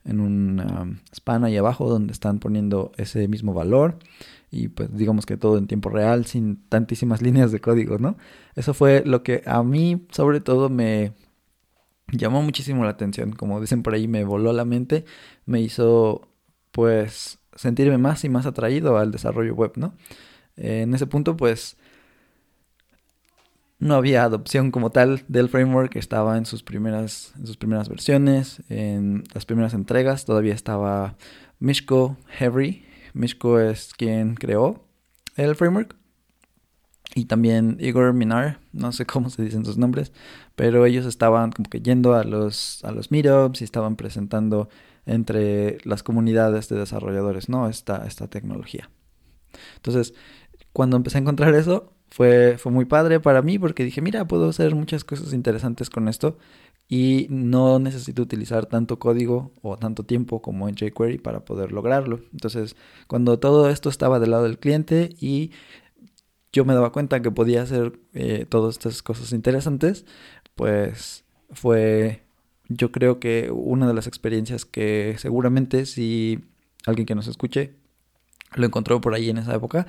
en 0.04 0.18
un 0.18 0.58
um, 0.58 0.96
span 1.14 1.44
ahí 1.44 1.56
abajo 1.56 1.88
donde 1.88 2.12
están 2.12 2.40
poniendo 2.40 2.90
ese 2.96 3.28
mismo 3.28 3.54
valor 3.54 4.00
y 4.50 4.66
pues 4.66 4.92
digamos 4.96 5.26
que 5.26 5.36
todo 5.36 5.58
en 5.58 5.68
tiempo 5.68 5.90
real 5.90 6.26
sin 6.26 6.56
tantísimas 6.68 7.22
líneas 7.26 7.52
de 7.52 7.60
código, 7.60 7.98
¿no? 7.98 8.16
Eso 8.56 8.74
fue 8.74 9.04
lo 9.06 9.22
que 9.22 9.44
a 9.46 9.62
mí 9.62 10.04
sobre 10.10 10.40
todo 10.40 10.68
me 10.68 11.12
llamó 12.10 12.42
muchísimo 12.42 12.82
la 12.82 12.90
atención, 12.90 13.30
como 13.30 13.60
dicen 13.60 13.84
por 13.84 13.94
ahí 13.94 14.08
me 14.08 14.24
voló 14.24 14.52
la 14.52 14.64
mente, 14.64 15.04
me 15.46 15.60
hizo 15.60 16.28
pues 16.72 17.38
sentirme 17.54 17.96
más 17.96 18.24
y 18.24 18.28
más 18.28 18.44
atraído 18.46 18.98
al 18.98 19.12
desarrollo 19.12 19.54
web, 19.54 19.74
¿no? 19.76 19.94
en 20.56 20.94
ese 20.94 21.06
punto, 21.06 21.36
pues 21.36 21.76
no 23.80 23.94
había 23.94 24.24
adopción 24.24 24.70
como 24.70 24.90
tal 24.90 25.24
del 25.26 25.48
framework, 25.48 25.96
estaba 25.96 26.36
en 26.36 26.44
sus 26.44 26.62
primeras, 26.62 27.32
sus 27.42 27.56
primeras 27.56 27.88
versiones, 27.88 28.62
en 28.68 29.24
las 29.34 29.46
primeras 29.46 29.72
entregas, 29.72 30.26
todavía 30.26 30.54
estaba 30.54 31.16
Mishko 31.58 32.16
Hevery. 32.38 32.84
Mishko 33.14 33.58
es 33.58 33.92
quien 33.96 34.34
creó 34.34 34.84
el 35.36 35.56
framework. 35.56 35.96
Y 37.14 37.24
también 37.24 37.78
Igor 37.80 38.12
Minar, 38.12 38.60
no 38.72 38.92
sé 38.92 39.04
cómo 39.06 39.30
se 39.30 39.42
dicen 39.42 39.64
sus 39.64 39.78
nombres, 39.78 40.12
pero 40.54 40.86
ellos 40.86 41.06
estaban 41.06 41.50
como 41.50 41.68
que 41.68 41.80
yendo 41.80 42.14
a 42.14 42.22
los, 42.22 42.84
a 42.84 42.92
los 42.92 43.10
meetups 43.10 43.62
y 43.62 43.64
estaban 43.64 43.96
presentando 43.96 44.68
entre 45.06 45.78
las 45.84 46.02
comunidades 46.02 46.68
de 46.68 46.76
desarrolladores, 46.76 47.48
¿no? 47.48 47.68
Esta, 47.68 48.06
esta 48.06 48.28
tecnología. 48.28 48.90
Entonces, 49.76 50.14
cuando 50.72 50.96
empecé 50.96 51.18
a 51.18 51.22
encontrar 51.22 51.54
eso, 51.54 51.94
fue, 52.10 52.58
fue 52.58 52.72
muy 52.72 52.84
padre 52.84 53.20
para 53.20 53.42
mí 53.42 53.58
porque 53.58 53.84
dije, 53.84 54.00
mira, 54.02 54.26
puedo 54.26 54.48
hacer 54.48 54.74
muchas 54.74 55.04
cosas 55.04 55.32
interesantes 55.32 55.90
con 55.90 56.08
esto 56.08 56.36
y 56.88 57.28
no 57.30 57.78
necesito 57.78 58.22
utilizar 58.22 58.66
tanto 58.66 58.98
código 58.98 59.52
o 59.62 59.76
tanto 59.76 60.04
tiempo 60.04 60.42
como 60.42 60.68
en 60.68 60.74
jQuery 60.74 61.18
para 61.18 61.44
poder 61.44 61.70
lograrlo. 61.70 62.20
Entonces, 62.32 62.74
cuando 63.06 63.38
todo 63.38 63.70
esto 63.70 63.88
estaba 63.88 64.18
del 64.18 64.32
lado 64.32 64.42
del 64.42 64.58
cliente 64.58 65.10
y 65.20 65.52
yo 66.52 66.64
me 66.64 66.74
daba 66.74 66.90
cuenta 66.90 67.22
que 67.22 67.30
podía 67.30 67.62
hacer 67.62 68.00
eh, 68.12 68.44
todas 68.48 68.74
estas 68.74 69.02
cosas 69.02 69.32
interesantes, 69.32 70.04
pues 70.56 71.24
fue, 71.52 72.24
yo 72.68 72.90
creo 72.90 73.20
que 73.20 73.52
una 73.52 73.86
de 73.86 73.94
las 73.94 74.08
experiencias 74.08 74.64
que 74.64 75.14
seguramente 75.18 75.86
si 75.86 76.40
alguien 76.86 77.06
que 77.06 77.14
nos 77.14 77.28
escuche 77.28 77.74
lo 78.56 78.66
encontró 78.66 79.00
por 79.00 79.14
ahí 79.14 79.30
en 79.30 79.38
esa 79.38 79.54
época, 79.54 79.86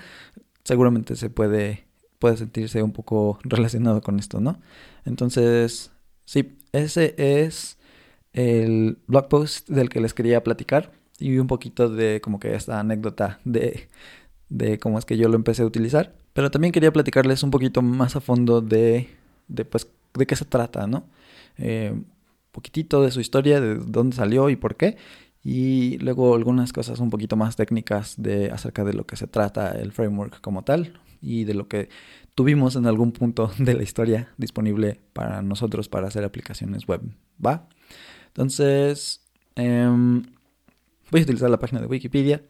seguramente 0.63 1.15
se 1.15 1.31
puede, 1.31 1.85
puede 2.21 2.37
sentirse 2.37 2.81
un 2.83 2.93
poco 2.93 3.39
relacionado 3.43 4.01
con 4.01 4.19
esto, 4.19 4.39
¿no? 4.39 4.61
Entonces, 5.03 5.91
sí, 6.23 6.57
ese 6.71 7.15
es 7.17 7.77
el 8.31 8.99
blog 9.07 9.27
post 9.27 9.67
del 9.67 9.89
que 9.89 9.99
les 9.99 10.13
quería 10.13 10.43
platicar 10.43 10.93
y 11.19 11.37
un 11.37 11.47
poquito 11.47 11.89
de 11.89 12.21
como 12.21 12.39
que 12.39 12.55
esta 12.55 12.79
anécdota 12.79 13.41
de, 13.43 13.89
de 14.47 14.79
cómo 14.79 14.97
es 14.99 15.05
que 15.05 15.17
yo 15.17 15.27
lo 15.27 15.35
empecé 15.35 15.63
a 15.63 15.65
utilizar. 15.65 16.13
Pero 16.33 16.49
también 16.49 16.71
quería 16.71 16.93
platicarles 16.93 17.43
un 17.43 17.51
poquito 17.51 17.81
más 17.81 18.15
a 18.15 18.21
fondo 18.21 18.61
de, 18.61 19.09
pues, 19.69 19.87
de 20.13 20.25
qué 20.25 20.35
se 20.37 20.45
trata, 20.45 20.87
¿no? 20.87 21.03
Eh, 21.57 21.93
poquitito 22.53 23.01
de 23.01 23.11
su 23.11 23.19
historia, 23.19 23.59
de 23.59 23.75
dónde 23.75 24.15
salió 24.15 24.49
y 24.49 24.55
por 24.55 24.75
qué 24.75 24.97
y 25.43 25.97
luego 25.97 26.35
algunas 26.35 26.71
cosas 26.71 26.99
un 26.99 27.09
poquito 27.09 27.35
más 27.35 27.55
técnicas 27.55 28.13
de 28.21 28.51
acerca 28.51 28.83
de 28.83 28.93
lo 28.93 29.05
que 29.07 29.15
se 29.15 29.25
trata 29.25 29.71
el 29.71 29.91
framework 29.91 30.39
como 30.41 30.63
tal 30.63 30.99
y 31.21 31.43
de 31.43 31.53
lo 31.53 31.67
que 31.67 31.89
tuvimos 32.35 32.75
en 32.75 32.85
algún 32.87 33.11
punto 33.11 33.51
de 33.57 33.73
la 33.73 33.83
historia 33.83 34.33
disponible 34.37 34.99
para 35.13 35.41
nosotros 35.41 35.89
para 35.89 36.07
hacer 36.07 36.23
aplicaciones 36.23 36.87
web. 36.87 37.01
¿Va? 37.43 37.67
Entonces, 38.27 39.21
em, 39.55 40.23
voy 41.11 41.21
a 41.21 41.23
utilizar 41.23 41.49
la 41.49 41.59
página 41.59 41.81
de 41.81 41.87
Wikipedia 41.87 42.43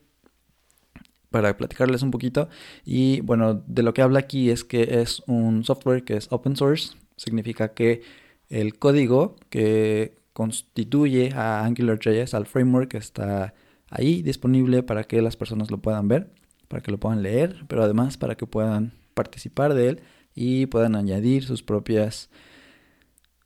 para 1.30 1.58
platicarles 1.58 2.04
un 2.04 2.12
poquito. 2.12 2.50
Y 2.86 3.22
bueno, 3.22 3.64
de 3.66 3.84
lo 3.84 3.94
que 3.94 4.02
habla 4.02 4.20
aquí 4.20 4.52
es 4.52 4.64
que 4.64 5.02
es 5.02 5.24
un 5.28 5.64
software 5.64 6.04
que 6.04 6.18
es 6.18 6.28
open 6.32 6.56
source. 6.56 6.96
Significa 7.16 7.74
que 7.74 8.02
el 8.50 8.78
código 8.78 9.38
que 9.50 10.16
constituye 10.34 11.32
a 11.34 11.66
AngularJS, 11.66 12.34
al 12.34 12.46
framework 12.46 12.94
está 12.96 13.54
ahí 13.90 14.22
disponible 14.22 14.84
para 14.84 15.04
que 15.06 15.22
las 15.22 15.36
personas 15.36 15.72
lo 15.72 15.80
puedan 15.80 16.08
ver. 16.08 16.32
Para 16.72 16.82
que 16.82 16.90
lo 16.92 16.98
puedan 16.98 17.22
leer, 17.22 17.66
pero 17.68 17.84
además 17.84 18.16
para 18.16 18.36
que 18.36 18.48
puedan 18.48 18.94
participar 19.14 19.74
de 19.74 19.90
él 19.90 20.02
y 20.34 20.68
puedan 20.68 20.96
añadir 20.96 21.44
sus 21.44 21.62
propias 21.64 22.30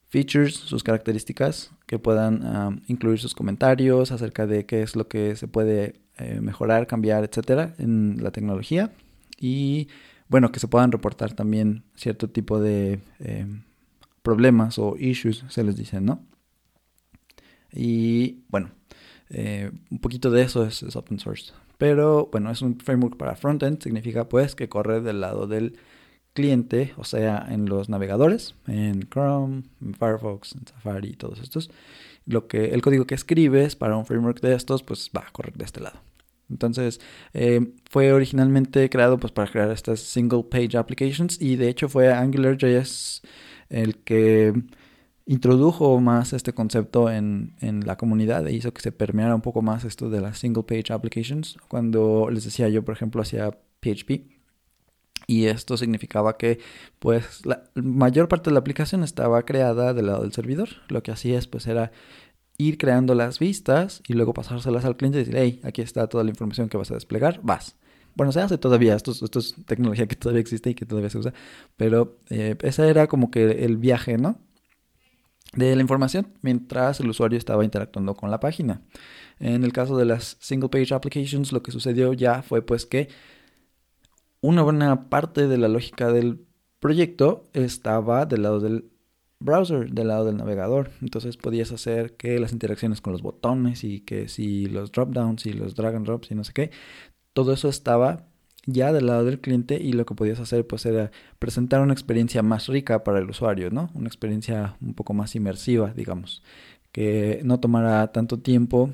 features, 0.09 0.53
sus 0.53 0.83
características, 0.83 1.71
que 1.87 1.97
puedan 1.97 2.83
incluir 2.87 3.19
sus 3.19 3.33
comentarios 3.33 4.11
acerca 4.11 4.45
de 4.45 4.67
qué 4.67 4.83
es 4.83 4.95
lo 4.95 5.07
que 5.07 5.35
se 5.35 5.47
puede 5.47 6.01
eh, 6.17 6.39
mejorar, 6.39 6.85
cambiar, 6.85 7.23
etcétera, 7.23 7.73
en 7.79 8.19
la 8.21 8.29
tecnología. 8.29 8.91
Y 9.39 9.87
bueno, 10.29 10.51
que 10.51 10.59
se 10.59 10.67
puedan 10.67 10.91
reportar 10.91 11.33
también 11.33 11.83
cierto 11.95 12.29
tipo 12.29 12.59
de 12.59 12.99
em, 13.19 13.63
problemas 14.21 14.77
o 14.77 14.95
issues, 14.99 15.43
se 15.49 15.63
les 15.63 15.75
dice, 15.75 15.99
¿no? 15.99 16.23
Y 17.73 18.43
bueno, 18.49 18.69
eh, 19.29 19.71
un 19.89 19.99
poquito 19.99 20.29
de 20.29 20.43
eso 20.43 20.63
es, 20.65 20.83
es, 20.83 20.95
open 20.95 21.19
source. 21.19 21.51
Pero 21.77 22.29
bueno, 22.31 22.51
es 22.51 22.61
un 22.61 22.79
framework 22.79 23.17
para 23.17 23.35
frontend, 23.35 23.81
significa 23.81 24.29
pues 24.29 24.55
que 24.55 24.69
corre 24.69 25.01
del 25.01 25.21
lado 25.21 25.47
del 25.47 25.77
cliente, 26.33 26.93
o 26.97 27.03
sea, 27.03 27.47
en 27.49 27.65
los 27.65 27.89
navegadores, 27.89 28.55
en 28.67 29.07
Chrome, 29.09 29.63
en 29.81 29.93
Firefox, 29.93 30.55
en 30.55 30.67
Safari 30.67 31.09
y 31.09 31.15
todos 31.15 31.39
estos. 31.39 31.71
Lo 32.25 32.47
que, 32.47 32.65
el 32.65 32.81
código 32.81 33.05
que 33.05 33.15
escribes 33.15 33.75
para 33.75 33.97
un 33.97 34.05
framework 34.05 34.41
de 34.41 34.53
estos, 34.53 34.83
pues 34.83 35.09
va 35.15 35.21
a 35.27 35.31
correr 35.31 35.53
de 35.53 35.65
este 35.65 35.79
lado. 35.81 35.99
Entonces, 36.49 37.01
eh, 37.33 37.73
fue 37.89 38.11
originalmente 38.13 38.89
creado 38.89 39.17
pues, 39.17 39.31
para 39.33 39.49
crear 39.49 39.71
estas 39.71 39.99
single 40.01 40.43
page 40.43 40.77
applications 40.77 41.41
y 41.41 41.55
de 41.55 41.69
hecho 41.69 41.89
fue 41.89 42.13
AngularJS 42.13 43.21
el 43.69 43.97
que 43.97 44.53
introdujo 45.25 45.99
más 45.99 46.33
este 46.33 46.53
concepto 46.53 47.09
en, 47.09 47.55
en, 47.59 47.85
la 47.85 47.97
comunidad 47.97 48.47
e 48.47 48.53
hizo 48.53 48.73
que 48.73 48.81
se 48.81 48.91
permeara 48.91 49.35
un 49.35 49.41
poco 49.41 49.61
más 49.61 49.83
esto 49.83 50.09
de 50.09 50.21
las 50.21 50.37
single 50.37 50.63
page 50.63 50.93
applications. 50.93 51.57
Cuando 51.67 52.29
les 52.29 52.43
decía 52.43 52.69
yo, 52.69 52.83
por 52.85 52.93
ejemplo, 52.93 53.21
hacía 53.21 53.51
PHP, 53.81 54.35
y 55.27 55.45
esto 55.45 55.77
significaba 55.77 56.37
que 56.37 56.59
pues 56.99 57.45
la 57.45 57.63
mayor 57.75 58.27
parte 58.27 58.49
de 58.49 58.53
la 58.53 58.59
aplicación 58.59 59.03
estaba 59.03 59.43
creada 59.43 59.93
del 59.93 60.07
lado 60.07 60.21
del 60.21 60.33
servidor. 60.33 60.69
Lo 60.87 61.01
que 61.03 61.11
hacías 61.11 61.47
pues 61.47 61.67
era 61.67 61.91
ir 62.57 62.77
creando 62.77 63.15
las 63.15 63.39
vistas 63.39 64.01
y 64.07 64.13
luego 64.13 64.33
pasárselas 64.33 64.85
al 64.85 64.97
cliente 64.97 65.19
y 65.19 65.23
decir, 65.23 65.37
hey, 65.37 65.61
aquí 65.63 65.81
está 65.81 66.07
toda 66.07 66.23
la 66.23 66.29
información 66.29 66.69
que 66.69 66.77
vas 66.77 66.91
a 66.91 66.95
desplegar, 66.95 67.39
vas. 67.43 67.75
Bueno, 68.15 68.31
se 68.31 68.39
hace 68.39 68.57
todavía, 68.57 68.95
esto, 68.95 69.11
esto 69.11 69.39
es 69.39 69.55
tecnología 69.65 70.07
que 70.07 70.15
todavía 70.15 70.39
existe 70.39 70.69
y 70.69 70.75
que 70.75 70.85
todavía 70.85 71.09
se 71.09 71.17
usa, 71.17 71.33
pero 71.75 72.17
eh, 72.29 72.55
ese 72.61 72.87
era 72.87 73.07
como 73.07 73.29
que 73.29 73.65
el 73.65 73.75
viaje, 73.75 74.17
¿no? 74.17 74.39
De 75.55 75.75
la 75.75 75.81
información 75.81 76.27
mientras 76.41 76.99
el 76.99 77.09
usuario 77.09 77.37
estaba 77.37 77.63
interactuando 77.63 78.15
con 78.15 78.29
la 78.29 78.39
página. 78.39 78.81
En 79.39 79.63
el 79.63 79.71
caso 79.73 79.97
de 79.97 80.05
las 80.05 80.37
single 80.39 80.69
page 80.69 80.93
applications, 80.93 81.51
lo 81.51 81.63
que 81.63 81.71
sucedió 81.71 82.13
ya 82.13 82.41
fue 82.41 82.61
pues 82.61 82.85
que 82.85 83.09
una 84.41 84.61
buena 84.61 85.09
parte 85.09 85.47
de 85.47 85.57
la 85.57 85.67
lógica 85.67 86.11
del 86.11 86.45
proyecto 86.79 87.49
estaba 87.53 88.25
del 88.25 88.43
lado 88.43 88.59
del 88.59 88.91
browser, 89.39 89.91
del 89.91 90.09
lado 90.09 90.25
del 90.25 90.37
navegador. 90.37 90.91
Entonces 91.01 91.37
podías 91.37 91.71
hacer 91.71 92.15
que 92.17 92.39
las 92.39 92.51
interacciones 92.51 93.01
con 93.01 93.13
los 93.13 93.21
botones 93.21 93.83
y 93.83 94.01
que 94.01 94.27
si 94.27 94.65
los 94.67 94.91
dropdowns 94.91 95.45
y 95.45 95.53
los 95.53 95.75
drag 95.75 95.95
and 95.95 96.05
drops 96.05 96.31
y 96.31 96.35
no 96.35 96.43
sé 96.43 96.53
qué, 96.53 96.71
todo 97.33 97.53
eso 97.53 97.69
estaba 97.69 98.27
ya 98.65 98.91
del 98.91 99.07
lado 99.07 99.25
del 99.25 99.39
cliente 99.39 99.81
y 99.81 99.93
lo 99.93 100.05
que 100.05 100.15
podías 100.15 100.39
hacer 100.39 100.65
pues 100.65 100.85
era 100.85 101.11
presentar 101.39 101.81
una 101.81 101.93
experiencia 101.93 102.41
más 102.43 102.67
rica 102.67 103.03
para 103.03 103.19
el 103.19 103.29
usuario, 103.29 103.69
¿no? 103.71 103.89
Una 103.93 104.07
experiencia 104.07 104.77
un 104.81 104.93
poco 104.93 105.13
más 105.13 105.35
inmersiva, 105.35 105.93
digamos, 105.95 106.43
que 106.91 107.41
no 107.43 107.59
tomara 107.59 108.11
tanto 108.11 108.39
tiempo 108.39 108.91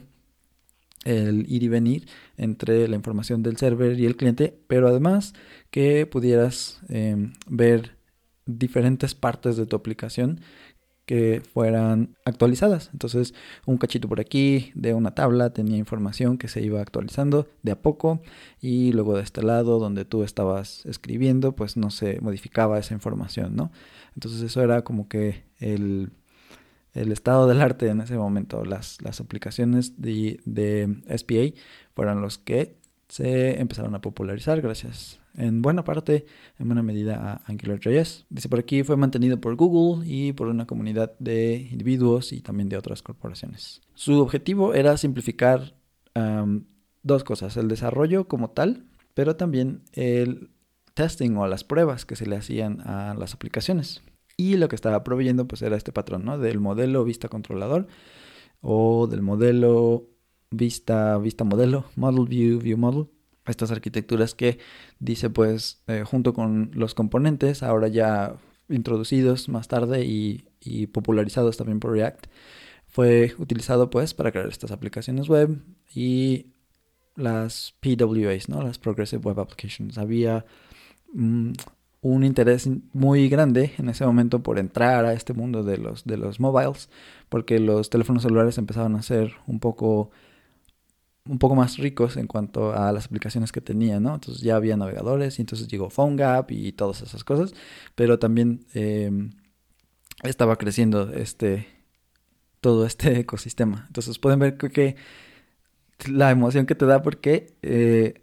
el 1.05 1.45
ir 1.51 1.63
y 1.63 1.67
venir 1.67 2.07
entre 2.37 2.87
la 2.87 2.95
información 2.95 3.43
del 3.43 3.57
server 3.57 3.99
y 3.99 4.05
el 4.05 4.15
cliente, 4.15 4.57
pero 4.67 4.87
además 4.87 5.33
que 5.71 6.05
pudieras 6.05 6.81
em, 6.89 7.33
ver 7.47 7.95
diferentes 8.45 9.15
partes 9.15 9.57
de 9.57 9.65
tu 9.65 9.75
aplicación 9.75 10.41
que 11.11 11.41
fueran 11.41 12.15
actualizadas. 12.23 12.89
Entonces, 12.93 13.33
un 13.65 13.77
cachito 13.77 14.07
por 14.07 14.21
aquí 14.21 14.71
de 14.75 14.93
una 14.93 15.13
tabla 15.13 15.49
tenía 15.49 15.75
información 15.75 16.37
que 16.37 16.47
se 16.47 16.61
iba 16.61 16.79
actualizando 16.79 17.49
de 17.63 17.73
a 17.73 17.81
poco 17.81 18.21
y 18.61 18.93
luego 18.93 19.17
de 19.17 19.23
este 19.23 19.43
lado 19.43 19.77
donde 19.77 20.05
tú 20.05 20.23
estabas 20.23 20.85
escribiendo, 20.85 21.51
pues 21.51 21.75
no 21.75 21.89
se 21.89 22.21
modificaba 22.21 22.79
esa 22.79 22.93
información, 22.93 23.57
¿no? 23.57 23.73
Entonces, 24.15 24.41
eso 24.41 24.61
era 24.63 24.85
como 24.85 25.09
que 25.09 25.43
el 25.59 26.13
el 26.93 27.11
estado 27.11 27.45
del 27.45 27.59
arte 27.59 27.89
en 27.89 27.99
ese 27.99 28.15
momento. 28.15 28.63
Las, 28.63 29.01
las 29.01 29.19
aplicaciones 29.19 30.01
de, 30.01 30.39
de, 30.45 30.95
SPA 31.17 31.57
fueron 31.93 32.21
los 32.21 32.37
que 32.37 32.77
se 33.09 33.59
empezaron 33.59 33.95
a 33.95 34.01
popularizar 34.01 34.61
gracias 34.61 35.20
en 35.35 35.61
buena 35.61 35.83
parte, 35.83 36.25
en 36.59 36.67
buena 36.67 36.83
medida 36.83 37.15
a 37.15 37.51
AngularJS. 37.51 38.25
Dice 38.29 38.49
por 38.49 38.59
aquí 38.59 38.83
fue 38.83 38.97
mantenido 38.97 39.39
por 39.39 39.55
Google 39.55 40.07
y 40.07 40.33
por 40.33 40.47
una 40.47 40.67
comunidad 40.67 41.13
de 41.19 41.67
individuos 41.71 42.33
y 42.33 42.41
también 42.41 42.69
de 42.69 42.77
otras 42.77 43.01
corporaciones. 43.01 43.81
Su 43.95 44.19
objetivo 44.19 44.73
era 44.73 44.97
simplificar 44.97 45.75
dos 47.03 47.23
cosas, 47.23 47.55
el 47.57 47.67
desarrollo 47.67 48.27
como 48.27 48.49
tal, 48.49 48.85
pero 49.13 49.35
también 49.35 49.83
el 49.93 50.49
testing 50.93 51.35
o 51.37 51.47
las 51.47 51.63
pruebas 51.63 52.05
que 52.05 52.15
se 52.15 52.25
le 52.25 52.35
hacían 52.35 52.81
a 52.81 53.15
las 53.17 53.33
aplicaciones. 53.33 54.01
Y 54.37 54.57
lo 54.57 54.67
que 54.67 54.75
estaba 54.75 55.03
proveyendo 55.03 55.47
pues 55.47 55.61
era 55.61 55.77
este 55.77 55.91
patrón, 55.91 56.25
¿no? 56.25 56.37
Del 56.37 56.59
modelo 56.59 57.03
vista 57.03 57.29
controlador 57.29 57.87
o 58.61 59.07
del 59.07 59.21
modelo 59.21 60.09
vista, 60.49 61.17
vista 61.17 61.43
modelo, 61.43 61.85
model 61.95 62.25
view, 62.27 62.59
view 62.59 62.77
model. 62.77 63.07
Estas 63.45 63.71
arquitecturas 63.71 64.35
que 64.35 64.59
dice 64.99 65.29
pues 65.29 65.81
eh, 65.87 66.03
junto 66.05 66.33
con 66.33 66.71
los 66.73 66.93
componentes 66.93 67.63
ahora 67.63 67.87
ya 67.87 68.35
introducidos 68.69 69.49
más 69.49 69.67
tarde 69.67 70.05
y, 70.05 70.45
popularizados 70.93 71.57
también 71.57 71.79
por 71.79 71.91
React 71.91 72.27
fue 72.87 73.33
utilizado 73.39 73.89
pues 73.89 74.13
para 74.13 74.31
crear 74.31 74.47
estas 74.47 74.71
aplicaciones 74.71 75.27
web 75.27 75.57
y 75.93 76.51
las 77.15 77.73
PWAs, 77.79 78.47
¿no? 78.49 78.61
Las 78.61 78.77
Progressive 78.77 79.21
Web 79.23 79.39
Applications. 79.39 79.97
Había 79.97 80.45
mm, 81.13 81.51
un 82.01 82.23
interés 82.23 82.67
muy 82.93 83.29
grande 83.29 83.73
en 83.77 83.89
ese 83.89 84.05
momento 84.05 84.41
por 84.41 84.59
entrar 84.59 85.05
a 85.05 85.13
este 85.13 85.33
mundo 85.33 85.63
de 85.63 85.77
los, 85.77 86.03
de 86.03 86.17
los 86.17 86.39
mobiles, 86.39 86.89
porque 87.29 87.59
los 87.59 87.89
teléfonos 87.89 88.23
celulares 88.23 88.57
empezaban 88.57 88.95
a 88.95 89.03
ser 89.03 89.33
un 89.47 89.59
poco, 89.59 90.11
un 91.25 91.39
poco 91.39 91.55
más 91.55 91.77
ricos 91.77 92.17
en 92.17 92.27
cuanto 92.27 92.73
a 92.73 92.91
las 92.91 93.05
aplicaciones 93.05 93.51
que 93.51 93.61
tenían, 93.61 94.03
¿no? 94.03 94.15
Entonces 94.15 94.43
ya 94.43 94.55
había 94.55 94.77
navegadores 94.77 95.37
y 95.37 95.41
entonces 95.41 95.67
llegó 95.67 95.89
PhoneGap 95.89 96.51
y 96.51 96.71
todas 96.73 97.01
esas 97.01 97.23
cosas, 97.23 97.53
pero 97.95 98.19
también 98.19 98.65
em, 98.73 99.31
estaba 100.23 100.55
creciendo 100.57 101.11
este, 101.13 101.67
todo 102.59 102.85
este 102.85 103.19
ecosistema. 103.19 103.85
Entonces 103.87 104.19
pueden 104.19 104.39
ver 104.39 104.57
que, 104.57 104.95
la 106.07 106.31
emoción 106.31 106.65
que 106.65 106.75
te 106.75 106.85
da 106.85 107.01
porque... 107.01 107.55
Eh, 107.61 108.15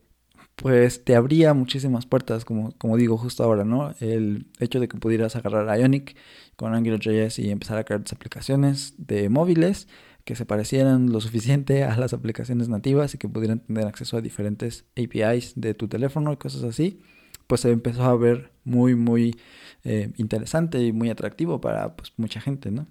pues 0.56 1.04
te 1.04 1.14
abría 1.14 1.54
muchísimas 1.54 2.04
puertas, 2.04 2.44
como, 2.44 2.72
como 2.78 2.96
digo 2.96 3.16
justo 3.16 3.44
ahora, 3.44 3.64
¿no? 3.64 3.94
El 4.00 4.48
hecho 4.58 4.80
de 4.80 4.88
que 4.88 4.98
pudieras 4.98 5.36
agarrar 5.36 5.78
Ionic 5.78 6.16
con 6.56 6.74
AngularJS 6.74 7.38
y 7.38 7.50
empezar 7.52 7.78
a 7.78 7.84
crear 7.84 8.02
tus 8.02 8.12
aplicaciones 8.12 8.94
de 8.98 9.28
móviles 9.28 9.86
que 10.28 10.36
se 10.36 10.44
parecieran 10.44 11.10
lo 11.10 11.22
suficiente 11.22 11.84
a 11.84 11.96
las 11.96 12.12
aplicaciones 12.12 12.68
nativas 12.68 13.14
y 13.14 13.16
que 13.16 13.30
pudieran 13.30 13.60
tener 13.60 13.86
acceso 13.86 14.18
a 14.18 14.20
diferentes 14.20 14.84
APIs 14.94 15.54
de 15.56 15.72
tu 15.72 15.88
teléfono 15.88 16.34
y 16.34 16.36
cosas 16.36 16.64
así, 16.64 17.00
pues 17.46 17.62
se 17.62 17.70
empezó 17.70 18.02
a 18.02 18.14
ver 18.14 18.52
muy, 18.62 18.94
muy 18.94 19.40
eh, 19.84 20.12
interesante 20.18 20.82
y 20.82 20.92
muy 20.92 21.08
atractivo 21.08 21.62
para 21.62 21.96
pues, 21.96 22.12
mucha 22.18 22.42
gente, 22.42 22.70
¿no? 22.70 22.86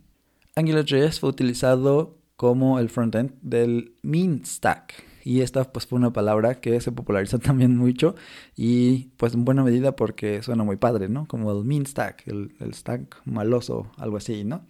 AngularJS 0.56 1.20
fue 1.20 1.30
utilizado 1.30 2.18
como 2.38 2.80
el 2.80 2.90
frontend 2.90 3.36
del 3.44 3.94
Mean 4.02 4.44
Stack, 4.44 4.96
y 5.28 5.42
esta 5.42 5.66
pues 5.66 5.86
fue 5.86 6.00
una 6.00 6.14
palabra 6.14 6.62
que 6.62 6.80
se 6.80 6.94
popularizó 6.94 7.38
también 7.40 7.76
mucho 7.76 8.16
y 8.56 9.10
pues 9.18 9.34
en 9.34 9.44
buena 9.44 9.62
medida 9.62 9.94
porque 9.94 10.42
suena 10.42 10.64
muy 10.64 10.78
padre, 10.78 11.10
¿no? 11.10 11.28
Como 11.28 11.52
el 11.52 11.66
mean 11.66 11.86
stack, 11.86 12.26
el, 12.28 12.54
stack 12.74 13.24
maloso, 13.26 13.92
algo 13.98 14.16
así, 14.16 14.46
¿no? 14.46 14.66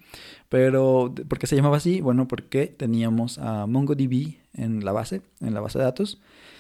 Pero 0.50 1.14
¿por 1.28 1.38
qué 1.38 1.46
se 1.46 1.56
llamaba 1.56 1.78
así? 1.78 2.02
Bueno, 2.02 2.28
porque 2.28 2.66
teníamos 2.66 3.38
a 3.38 3.68
MongoDB 3.68 4.38
en 4.56 4.84
la 4.84 4.94
base, 4.94 5.22
en 5.42 5.54
la 5.54 5.62
base 5.62 5.78
de 5.78 5.86
datos. 5.86 6.20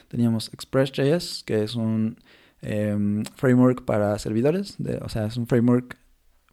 Teníamos 0.09 0.53
Express.js, 0.53 1.43
que 1.43 1.63
es 1.63 1.73
un 1.73 2.17
em, 2.61 3.23
framework 3.35 3.83
para 3.83 4.19
servidores, 4.19 4.77
o 5.01 5.09
sea, 5.09 5.25
es 5.25 5.37
un 5.37 5.47
framework 5.47 5.97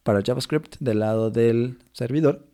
para 0.03 0.23
JavaScript 0.25 0.77
del 0.81 1.01
lado 1.01 1.31
del 1.31 1.77
servidor. 1.93 2.47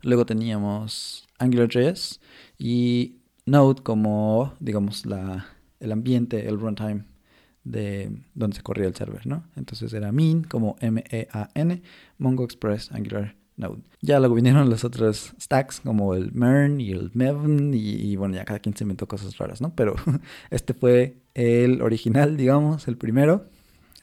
Luego 0.00 0.24
teníamos 0.24 1.28
AngularJS 1.38 2.20
y 2.58 3.19
Node 3.50 3.82
como, 3.82 4.54
digamos, 4.60 5.06
la, 5.06 5.46
el 5.80 5.90
ambiente, 5.90 6.48
el 6.48 6.60
runtime 6.60 7.04
de 7.64 8.10
donde 8.34 8.56
se 8.56 8.62
corría 8.62 8.86
el 8.86 8.94
server, 8.94 9.26
¿no? 9.26 9.44
Entonces 9.56 9.92
era 9.92 10.12
min 10.12 10.44
como 10.44 10.76
M-E-A-N, 10.80 11.82
Mongo 12.18 12.44
Express 12.44 12.92
Angular 12.92 13.34
Node. 13.56 13.82
Ya 14.00 14.20
luego 14.20 14.36
vinieron 14.36 14.70
los 14.70 14.84
otros 14.84 15.34
stacks 15.40 15.80
como 15.80 16.14
el 16.14 16.30
MERN 16.32 16.80
y 16.80 16.92
el 16.92 17.10
MEVN 17.12 17.74
y, 17.74 18.14
bueno, 18.14 18.36
ya 18.36 18.44
cada 18.44 18.60
quien 18.60 18.76
se 18.76 18.84
inventó 18.84 19.08
cosas 19.08 19.36
raras, 19.36 19.60
¿no? 19.60 19.74
Pero 19.74 19.96
este 20.50 20.72
fue 20.72 21.16
el 21.34 21.82
original, 21.82 22.36
digamos, 22.36 22.86
el 22.86 22.96
primero, 22.96 23.46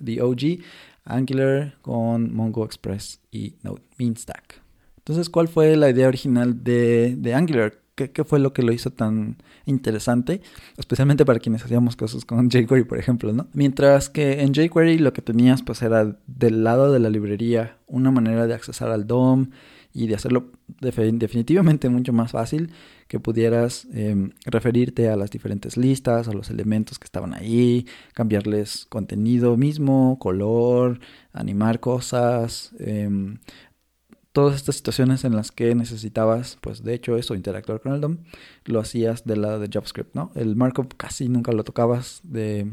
the 0.03 0.21
OG, 0.21 0.59
Angular 1.05 1.77
con 1.81 2.35
Mongo 2.35 2.65
Express 2.65 3.21
y 3.31 3.55
Node 3.63 3.81
Mean 3.97 4.17
Stack. 4.17 4.61
Entonces, 4.97 5.29
¿cuál 5.29 5.47
fue 5.47 5.77
la 5.77 5.89
idea 5.89 6.09
original 6.09 6.65
de, 6.65 7.15
de 7.17 7.33
Angular? 7.33 7.86
¿Qué, 7.97 8.23
fue 8.23 8.37
lo 8.37 8.53
que 8.53 8.61
lo 8.61 8.71
hizo 8.71 8.91
tan 8.91 9.37
interesante? 9.65 10.41
Especialmente 10.77 11.25
para 11.25 11.39
quienes 11.39 11.65
hacíamos 11.65 11.95
cosas 11.95 12.25
con 12.25 12.47
jQuery, 12.51 12.83
por 12.83 12.99
ejemplo, 12.99 13.33
¿no? 13.33 13.47
Mientras 13.53 14.09
que 14.09 14.41
en 14.41 14.53
jQuery 14.53 14.99
lo 14.99 15.13
que 15.13 15.23
tenías 15.23 15.63
pues 15.63 15.81
era 15.81 16.15
del 16.27 16.63
lado 16.63 16.93
de 16.93 16.99
la 16.99 17.09
librería 17.09 17.77
una 17.87 18.11
manera 18.11 18.45
de 18.45 18.53
accesar 18.53 18.91
al 18.91 19.07
DOM 19.07 19.49
y 19.93 20.05
de 20.05 20.13
hacerlo 20.13 20.51
definitivamente 20.79 21.89
mucho 21.89 22.13
más 22.13 22.31
fácil 22.31 22.69
que 23.07 23.19
pudieras 23.19 23.87
em, 23.93 24.31
referirte 24.45 25.09
a 25.09 25.15
las 25.15 25.31
diferentes 25.31 25.75
listas, 25.75 26.27
a 26.27 26.33
los 26.33 26.51
elementos 26.51 26.99
que 26.99 27.05
estaban 27.05 27.33
ahí, 27.33 27.87
cambiarles 28.13 28.85
contenido 28.89 29.57
mismo, 29.57 30.19
color, 30.19 30.99
animar 31.33 31.79
cosas, 31.79 32.73
eh, 32.79 33.09
todas 34.37 34.55
estas 34.55 34.75
situaciones 34.75 35.23
en 35.23 35.35
las 35.35 35.51
que 35.51 35.73
necesitabas, 35.73 36.59
pues 36.61 36.83
de 36.83 36.93
hecho 36.93 37.17
eso, 37.17 37.33
interactuar 37.33 37.81
con 37.81 37.95
el 37.95 38.01
DOM, 38.01 38.17
lo 38.65 38.79
hacías 38.79 39.25
del 39.25 39.41
lado 39.41 39.57
de 39.57 39.67
JavaScript, 39.67 40.13
¿no? 40.13 40.31
El 40.35 40.55
markup 40.55 40.95
casi 40.95 41.27
nunca 41.27 41.51
lo 41.53 41.63
tocabas 41.63 42.19
de, 42.21 42.71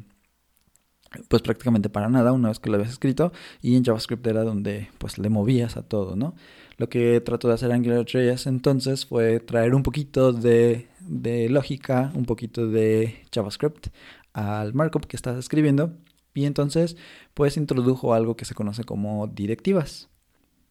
pues 1.28 1.40
prácticamente 1.40 1.88
para 1.88 2.11
nada 2.11 2.33
una 2.33 2.49
vez 2.49 2.59
que 2.59 2.68
lo 2.68 2.76
habías 2.76 2.90
escrito 2.90 3.33
y 3.62 3.76
en 3.76 3.83
JavaScript 3.83 4.26
era 4.26 4.44
donde 4.44 4.90
pues 4.99 5.16
le 5.16 5.30
movías 5.30 5.78
a 5.78 5.83
todo, 5.83 6.16
¿no? 6.16 6.35
Lo 6.76 6.90
que 6.90 7.23
trató 7.23 7.49
de 7.49 7.54
hacer 7.54 7.73
AngularJS 7.73 8.47
entonces 8.47 9.06
fue 9.06 9.40
traer 9.40 9.75
un 9.75 9.83
poquito 9.83 10.35
de, 10.35 10.88
de 11.00 11.49
lógica, 11.49 12.12
un 12.14 12.26
poquito 12.26 12.68
de 12.68 13.25
JavaScript 13.35 13.87
al 14.35 14.75
markup 14.75 15.06
que 15.06 15.16
estás 15.16 15.38
escribiendo 15.38 15.94
y 16.35 16.44
entonces 16.44 16.99
pues 17.33 17.56
introdujo 17.56 18.12
algo 18.12 18.37
que 18.37 18.44
se 18.44 18.54
conoce 18.54 18.85
como 18.85 19.28
directivas, 19.28 20.11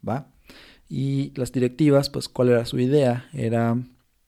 ¿va? 0.08 0.33
Y 0.96 1.34
las 1.34 1.52
directivas, 1.52 2.12
pues, 2.12 2.30
¿cuál 2.30 2.50
era 2.50 2.68
su 2.68 2.80
idea? 2.80 3.28
Era 3.34 3.76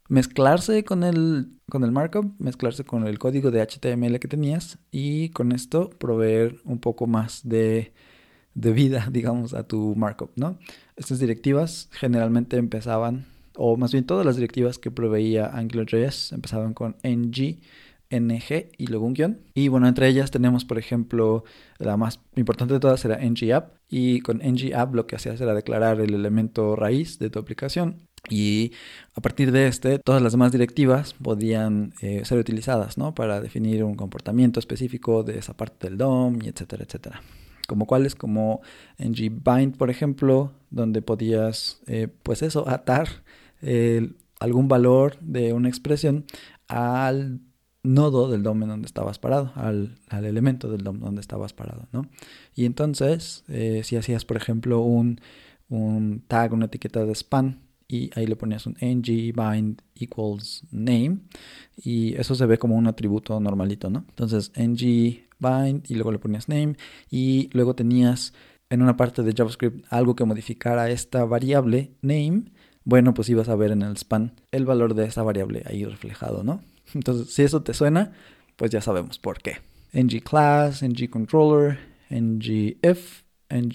mezclarse 0.10 0.84
con 0.84 1.03
el, 1.03 1.60
con 1.69 1.84
el 1.84 1.91
markup, 1.91 2.34
mezclarse 2.39 2.84
con 2.84 3.05
el 3.05 3.19
código 3.19 3.51
de 3.51 3.62
HTML 3.62 4.17
que 4.19 4.27
tenías 4.27 4.79
y 4.89 5.29
con 5.29 5.51
esto 5.51 5.91
proveer 5.91 6.60
un 6.63 6.79
poco 6.79 7.05
más 7.05 7.48
de, 7.48 7.93
de 8.55 8.72
vida, 8.74 9.10
digamos, 9.12 9.53
a 9.53 9.67
tu 9.67 9.95
markup, 9.95 10.31
¿no? 10.38 10.57
Estas 10.95 11.19
directivas 11.19 11.88
generalmente 11.91 12.57
empezaban, 12.57 13.27
o 13.55 13.77
más 13.77 13.91
bien 13.91 14.07
todas 14.07 14.25
las 14.25 14.36
directivas 14.36 14.79
que 14.79 14.89
proveía 14.89 15.45
AngularJS 15.45 16.31
empezaban 16.31 16.74
con 16.74 16.95
ng 17.03 17.60
ng 18.10 18.41
y 18.75 18.88
luego 18.88 19.05
un 19.05 19.13
guion. 19.13 19.41
Y 19.53 19.67
bueno, 19.67 19.88
entre 19.88 20.07
ellas 20.07 20.31
tenemos, 20.31 20.65
por 20.65 20.79
ejemplo, 20.79 21.43
la 21.77 21.95
más 21.95 22.22
importante 22.36 22.74
de 22.74 22.79
todas 22.79 23.05
era 23.05 23.19
ngapp. 23.19 23.75
Y 23.89 24.22
con 24.22 24.39
ngapp 24.39 24.96
lo 24.96 25.08
que 25.08 25.15
hacías 25.15 25.39
era 25.42 25.54
declarar 25.54 26.01
el 26.01 26.13
elemento 26.13 26.75
raíz 26.75 27.20
de 27.20 27.30
tu 27.30 27.39
aplicación. 27.39 28.08
Y 28.30 28.72
a 29.13 29.22
partir 29.22 29.51
de 29.51 29.68
este, 29.68 30.00
todas 30.00 30.22
las 30.22 30.32
demás 30.32 30.51
directivas 30.51 31.13
podían 31.13 31.94
eh, 32.01 32.25
ser 32.25 32.39
utilizadas, 32.39 32.98
¿no? 32.98 33.13
Para 33.13 33.39
definir 33.39 33.84
un 33.84 33.96
comportamiento 33.96 34.60
específico 34.60 35.24
de 35.24 35.38
esa 35.38 35.56
parte 35.56 35.88
del 35.88 35.98
DOM, 35.98 36.39
y 36.42 36.48
etcétera, 36.48 36.84
etcétera. 36.84 37.22
Como 37.68 37.86
cuáles, 37.86 38.15
como 38.15 38.62
ngbind, 38.98 39.77
por 39.77 39.89
ejemplo, 39.89 40.54
donde 40.72 41.01
podías, 41.01 41.82
eh, 41.88 42.08
pues 42.24 42.42
eso, 42.42 42.68
atar 42.68 43.24
algún 44.39 44.68
valor 44.68 45.18
de 45.22 45.54
una 45.54 45.70
expresión 45.70 46.25
al 46.68 47.39
nodo 47.94 48.30
del 48.30 48.44
DOM 48.44 48.63
en 48.63 48.70
donde 48.70 48.86
estabas 48.88 49.20
parado, 49.20 49.51
al, 49.56 49.98
elemento 50.12 50.70
del 50.70 50.84
DOM 50.84 51.00
donde 51.00 51.22
estabas 51.22 51.54
parado, 51.54 51.88
¿no? 51.92 52.08
Y 52.56 52.65
entonces, 52.65 53.43
eh, 53.48 53.82
si 53.84 53.95
hacías, 53.95 54.26
por 54.26 54.38
ejemplo, 54.38 54.82
un, 54.82 55.19
tag, 56.28 56.54
una 56.54 56.65
etiqueta 56.65 57.06
de 57.06 57.15
span, 57.15 57.62
y 57.88 58.10
ahí 58.15 58.26
le 58.26 58.36
ponías 58.36 58.65
un 58.65 58.76
ng 58.82 59.04
bind 59.04 59.82
equals 59.95 60.63
name, 60.71 61.19
y 61.78 62.15
eso 62.15 62.34
se 62.34 62.45
ve 62.45 62.58
como 62.58 62.76
un 62.76 62.88
atributo 62.88 63.39
normalito, 63.39 63.89
¿no? 63.89 64.06
Entonces, 64.10 64.52
ng 64.56 64.76
bind, 65.39 65.89
y 65.89 65.95
luego 65.95 66.12
le 66.12 66.19
ponías 66.19 66.50
name, 66.50 66.76
y 67.10 67.50
luego 67.54 67.76
tenías 67.76 68.34
en 68.69 68.82
una 68.82 68.98
parte 68.98 69.21
de 69.24 69.34
JavaScript 69.34 69.86
algo 69.91 70.15
que 70.15 70.26
modificara 70.26 70.89
esta 70.89 71.24
variable 71.26 71.91
name, 72.02 72.45
bueno, 72.84 73.13
pues 73.13 73.30
ibas 73.30 73.50
a 73.50 73.56
ver 73.56 73.71
en 73.71 73.82
el 73.82 73.98
span 73.98 74.34
el 74.52 74.65
valor 74.65 74.93
de 74.93 75.06
esa 75.06 75.24
variable 75.24 75.63
ahí 75.65 75.86
reflejado, 75.86 76.43
¿no? 76.43 76.62
Entonces, 76.95 77.31
si 77.31 77.43
eso 77.43 77.62
te 77.62 77.75
suena, 77.75 78.13
pues 78.55 78.71
ya 78.71 78.81
sabemos 78.81 79.19
por 79.19 79.39
qué. 79.39 79.58
ng 79.93 80.19
class, 80.21 80.81
ng 80.81 81.08
controller, 81.10 81.77
ng 82.10 82.41
if, 82.81 83.23
ng 83.49 83.71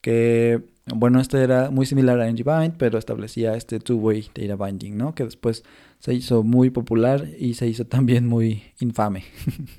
que 0.00 0.62
bueno, 0.94 1.20
este 1.20 1.42
era 1.42 1.70
muy 1.70 1.84
similar 1.84 2.20
a 2.20 2.30
ngbind, 2.30 2.76
pero 2.78 2.98
establecía 2.98 3.56
este 3.56 3.80
two-way 3.80 4.30
data 4.34 4.54
binding, 4.56 4.96
¿no? 4.96 5.14
Que 5.14 5.24
después 5.24 5.64
se 5.98 6.14
hizo 6.14 6.44
muy 6.44 6.70
popular 6.70 7.28
y 7.38 7.54
se 7.54 7.66
hizo 7.66 7.86
también 7.86 8.26
muy 8.26 8.62
infame. 8.78 9.24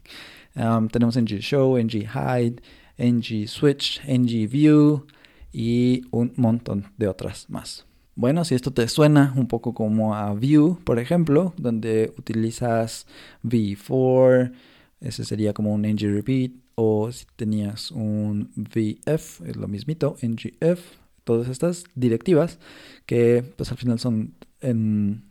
um, 0.56 0.90
tenemos 0.90 1.16
ng 1.16 1.40
show, 1.40 1.78
ng 1.78 2.04
hide, 2.04 2.62
ng 2.98 3.48
switch, 3.48 4.02
ng 4.06 4.28
y 5.54 6.02
un 6.12 6.34
montón 6.36 6.92
de 6.98 7.08
otras 7.08 7.50
más. 7.50 7.87
Bueno, 8.18 8.44
si 8.46 8.56
esto 8.56 8.74
te 8.74 8.88
suena 8.88 9.32
un 9.36 9.48
poco 9.48 9.76
como 9.76 10.16
a 10.16 10.34
Vue, 10.34 10.76
por 10.84 10.98
ejemplo, 10.98 11.54
donde 11.56 12.16
utilizas 12.18 13.06
V4, 13.44 14.54
ese 15.02 15.24
sería 15.24 15.54
como 15.54 15.72
un 15.72 15.84
ng 15.84 16.00
repeat, 16.00 16.52
o 16.74 17.12
si 17.12 17.26
tenías 17.36 17.92
un 17.92 18.50
VF, 18.56 19.42
es 19.48 19.56
lo 19.56 19.68
mismito, 19.68 20.18
ngf, 20.24 20.80
todas 21.26 21.48
estas 21.48 21.84
directivas 21.94 22.58
que 23.06 23.44
pues 23.56 23.70
al 23.70 23.78
final 23.78 24.00
son 24.00 24.34
en 24.62 25.22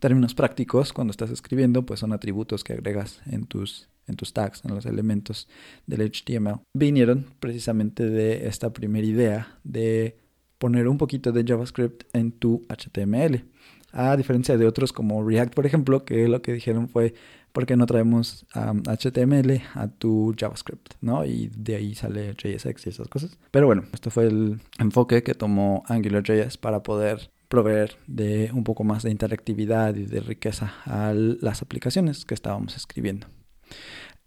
términos 0.00 0.34
prácticos 0.34 0.92
cuando 0.92 1.12
estás 1.12 1.30
escribiendo 1.30 1.86
pues 1.86 2.00
son 2.00 2.12
atributos 2.12 2.64
que 2.64 2.72
agregas 2.72 3.22
en 3.26 3.46
tus 3.46 3.88
en 4.08 4.16
tus 4.16 4.32
tags, 4.32 4.64
en 4.64 4.74
los 4.74 4.86
elementos 4.86 5.48
del 5.86 6.10
HTML. 6.10 6.60
Vinieron 6.74 7.26
precisamente 7.38 8.10
de 8.10 8.48
esta 8.48 8.72
primera 8.72 9.06
idea 9.06 9.58
de 9.62 10.23
poner 10.64 10.88
un 10.88 10.96
poquito 10.96 11.30
de 11.30 11.44
JavaScript 11.46 12.04
en 12.14 12.32
tu 12.32 12.64
HTML. 12.70 13.44
A 13.92 14.16
diferencia 14.16 14.56
de 14.56 14.66
otros 14.66 14.94
como 14.94 15.22
React, 15.22 15.52
por 15.52 15.66
ejemplo, 15.66 16.06
que 16.06 16.26
lo 16.26 16.40
que 16.40 16.54
dijeron 16.54 16.88
fue, 16.88 17.12
¿por 17.52 17.66
qué 17.66 17.76
no 17.76 17.84
traemos 17.84 18.46
HTML 18.54 19.60
a 19.74 19.88
tu 19.88 20.34
JavaScript? 20.34 20.94
¿no? 21.02 21.26
Y 21.26 21.50
de 21.54 21.76
ahí 21.76 21.94
sale 21.94 22.32
JSX 22.32 22.86
y 22.86 22.88
esas 22.88 23.08
cosas. 23.08 23.36
Pero 23.50 23.66
bueno, 23.66 23.84
esto 23.92 24.08
fue 24.08 24.24
el 24.24 24.58
enfoque 24.78 25.22
que 25.22 25.34
tomó 25.34 25.82
AngularJS 25.86 26.56
para 26.56 26.82
poder 26.82 27.30
proveer 27.48 27.98
de 28.06 28.50
un 28.54 28.64
poco 28.64 28.84
más 28.84 29.02
de 29.02 29.10
interactividad 29.10 29.94
y 29.96 30.06
de 30.06 30.20
riqueza 30.20 30.72
a 30.86 31.12
las 31.12 31.60
aplicaciones 31.60 32.24
que 32.24 32.32
estábamos 32.32 32.74
escribiendo. 32.74 33.26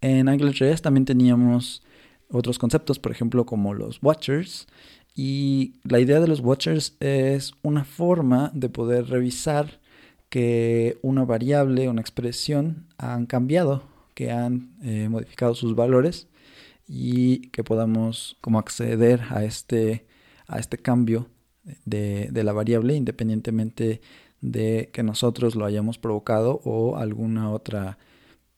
En 0.00 0.28
AngularJS 0.28 0.82
también 0.82 1.04
teníamos 1.04 1.82
otros 2.30 2.60
conceptos, 2.60 3.00
por 3.00 3.10
ejemplo, 3.10 3.44
como 3.44 3.74
los 3.74 3.98
watchers, 4.02 4.68
y 5.18 5.74
la 5.82 5.98
idea 5.98 6.20
de 6.20 6.28
los 6.28 6.38
watchers 6.38 6.96
es 7.00 7.52
una 7.62 7.84
forma 7.84 8.52
de 8.54 8.68
poder 8.68 9.08
revisar 9.08 9.80
que 10.28 10.96
una 11.02 11.24
variable, 11.24 11.88
una 11.88 12.00
expresión 12.00 12.86
han 12.98 13.26
cambiado, 13.26 13.82
que 14.14 14.30
han 14.30 14.76
eh, 14.80 15.08
modificado 15.08 15.56
sus 15.56 15.74
valores 15.74 16.28
y 16.86 17.48
que 17.48 17.64
podamos 17.64 18.36
como 18.40 18.60
acceder 18.60 19.22
a 19.30 19.42
este, 19.42 20.06
a 20.46 20.60
este 20.60 20.78
cambio 20.78 21.26
de, 21.84 22.28
de 22.30 22.44
la 22.44 22.52
variable 22.52 22.94
independientemente 22.94 24.00
de 24.40 24.88
que 24.92 25.02
nosotros 25.02 25.56
lo 25.56 25.64
hayamos 25.64 25.98
provocado 25.98 26.60
o 26.62 26.96
alguna 26.96 27.50
otra 27.50 27.98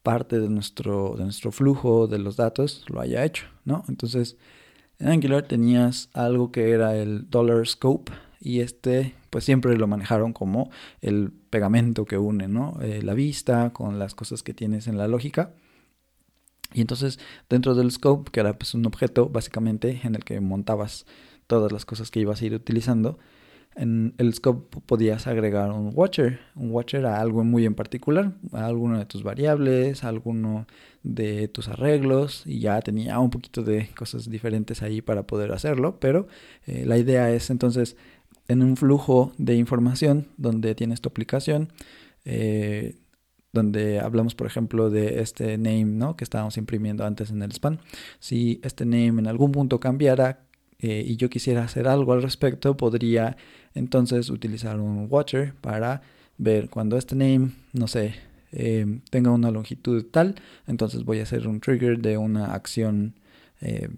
parte 0.02 0.38
de 0.38 0.50
nuestro, 0.50 1.14
de 1.16 1.24
nuestro 1.24 1.52
flujo 1.52 2.06
de 2.06 2.18
los 2.18 2.36
datos 2.36 2.84
lo 2.88 3.00
haya 3.00 3.24
hecho, 3.24 3.46
¿no? 3.64 3.82
Entonces, 3.88 4.36
en 5.00 5.08
Angular 5.08 5.42
tenías 5.42 6.10
algo 6.12 6.52
que 6.52 6.70
era 6.70 6.96
el 6.96 7.28
dollar 7.30 7.66
scope 7.66 8.12
y 8.40 8.60
este 8.60 9.14
pues 9.30 9.44
siempre 9.44 9.76
lo 9.76 9.86
manejaron 9.86 10.32
como 10.32 10.70
el 11.00 11.32
pegamento 11.50 12.04
que 12.04 12.18
une. 12.18 12.48
Eh, 12.82 13.00
la 13.02 13.14
vista 13.14 13.72
con 13.72 13.98
las 13.98 14.14
cosas 14.14 14.42
que 14.42 14.54
tienes 14.54 14.88
en 14.88 14.98
la 14.98 15.08
lógica. 15.08 15.54
Y 16.72 16.80
entonces 16.80 17.18
dentro 17.48 17.74
del 17.74 17.90
scope, 17.90 18.30
que 18.30 18.40
era 18.40 18.58
pues 18.58 18.74
un 18.74 18.86
objeto 18.86 19.28
básicamente 19.28 20.00
en 20.04 20.14
el 20.14 20.24
que 20.24 20.40
montabas 20.40 21.06
todas 21.46 21.72
las 21.72 21.84
cosas 21.84 22.10
que 22.10 22.20
ibas 22.20 22.42
a 22.42 22.46
ir 22.46 22.54
utilizando, 22.54 23.18
en 23.76 24.14
el 24.18 24.34
scope 24.34 24.80
podías 24.84 25.26
agregar 25.26 25.70
un 25.70 25.92
watcher, 25.94 26.40
un 26.54 26.72
watcher 26.72 27.06
a 27.06 27.20
algo 27.20 27.44
muy 27.44 27.64
en 27.64 27.74
particular, 27.74 28.32
a 28.52 28.66
alguno 28.66 28.98
de 28.98 29.06
tus 29.06 29.22
variables, 29.22 30.02
a 30.04 30.08
alguno 30.08 30.66
de 31.02 31.48
tus 31.48 31.68
arreglos 31.68 32.42
y 32.46 32.60
ya 32.60 32.80
tenía 32.82 33.18
un 33.20 33.30
poquito 33.30 33.62
de 33.62 33.88
cosas 33.96 34.28
diferentes 34.28 34.82
ahí 34.82 35.00
para 35.00 35.22
poder 35.22 35.52
hacerlo, 35.52 35.98
pero 36.00 36.26
eh, 36.66 36.84
la 36.84 36.98
idea 36.98 37.30
es 37.30 37.50
entonces 37.50 37.96
en 38.48 38.62
un 38.62 38.76
flujo 38.76 39.32
de 39.38 39.54
información 39.54 40.26
donde 40.36 40.74
tienes 40.74 41.00
tu 41.00 41.08
aplicación, 41.08 41.72
eh, 42.24 42.96
donde 43.52 44.00
hablamos 44.00 44.34
por 44.34 44.46
ejemplo 44.46 44.90
de 44.90 45.20
este 45.20 45.56
name 45.58 45.84
¿no? 45.84 46.16
que 46.16 46.24
estábamos 46.24 46.56
imprimiendo 46.56 47.04
antes 47.06 47.30
en 47.30 47.42
el 47.42 47.52
span, 47.52 47.80
si 48.18 48.60
este 48.64 48.84
name 48.84 49.20
en 49.20 49.28
algún 49.28 49.52
punto 49.52 49.78
cambiara, 49.78 50.49
eh, 50.80 51.04
y 51.06 51.16
yo 51.16 51.28
quisiera 51.28 51.62
hacer 51.62 51.86
algo 51.88 52.12
al 52.12 52.22
respecto, 52.22 52.76
podría 52.76 53.36
entonces 53.74 54.30
utilizar 54.30 54.80
un 54.80 55.06
watcher 55.10 55.54
para 55.60 56.02
ver 56.38 56.70
cuando 56.70 56.96
este 56.96 57.14
name, 57.14 57.50
no 57.72 57.86
sé, 57.86 58.14
eh, 58.52 59.00
tenga 59.10 59.30
una 59.30 59.50
longitud 59.50 60.06
tal, 60.10 60.34
entonces 60.66 61.04
voy 61.04 61.20
a 61.20 61.24
hacer 61.24 61.46
un 61.46 61.60
trigger 61.60 61.98
de 61.98 62.16
una 62.16 62.54
acción 62.54 63.14
eh, 63.60 63.90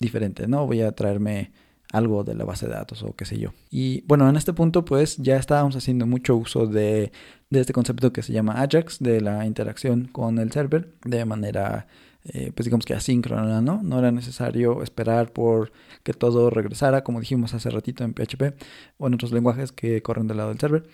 diferente, 0.00 0.48
¿no? 0.48 0.66
Voy 0.66 0.80
a 0.80 0.92
traerme 0.92 1.52
algo 1.92 2.24
de 2.24 2.34
la 2.34 2.44
base 2.44 2.66
de 2.66 2.72
datos 2.72 3.02
o 3.02 3.14
qué 3.14 3.24
sé 3.24 3.38
yo. 3.38 3.52
Y 3.70 4.02
bueno, 4.06 4.28
en 4.28 4.36
este 4.36 4.52
punto 4.52 4.84
pues 4.84 5.16
ya 5.18 5.36
estábamos 5.36 5.76
haciendo 5.76 6.06
mucho 6.06 6.36
uso 6.36 6.66
de, 6.66 7.12
de 7.50 7.60
este 7.60 7.72
concepto 7.72 8.12
que 8.12 8.22
se 8.22 8.32
llama 8.32 8.62
Ajax, 8.62 8.98
de 8.98 9.20
la 9.20 9.46
interacción 9.46 10.06
con 10.06 10.38
el 10.38 10.50
server 10.52 10.94
de 11.04 11.24
manera 11.24 11.86
eh, 12.32 12.52
pues 12.54 12.64
digamos 12.64 12.84
que 12.84 12.94
asíncrona, 12.94 13.60
¿no? 13.60 13.82
No 13.82 13.98
era 13.98 14.10
necesario 14.10 14.82
esperar 14.82 15.32
por 15.32 15.72
que 16.02 16.12
todo 16.12 16.50
regresara, 16.50 17.04
como 17.04 17.20
dijimos 17.20 17.54
hace 17.54 17.70
ratito 17.70 18.04
en 18.04 18.14
PHP 18.14 18.54
o 18.98 19.06
en 19.06 19.14
otros 19.14 19.32
lenguajes 19.32 19.72
que 19.72 20.02
corren 20.02 20.26
del 20.26 20.38
lado 20.38 20.48
del 20.50 20.58
server. 20.58 20.88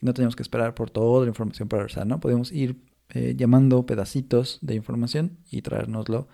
No 0.00 0.14
teníamos 0.14 0.36
que 0.36 0.42
esperar 0.42 0.74
por 0.74 0.90
toda 0.90 1.22
la 1.22 1.28
información 1.28 1.68
para 1.68 1.82
regresar, 1.82 2.06
¿no? 2.06 2.20
Podíamos 2.20 2.52
ir 2.52 2.76
eh, 3.10 3.34
llamando 3.36 3.86
pedacitos 3.86 4.58
de 4.60 4.74
información 4.74 5.38
y 5.50 5.62
traérnoslo 5.62 6.28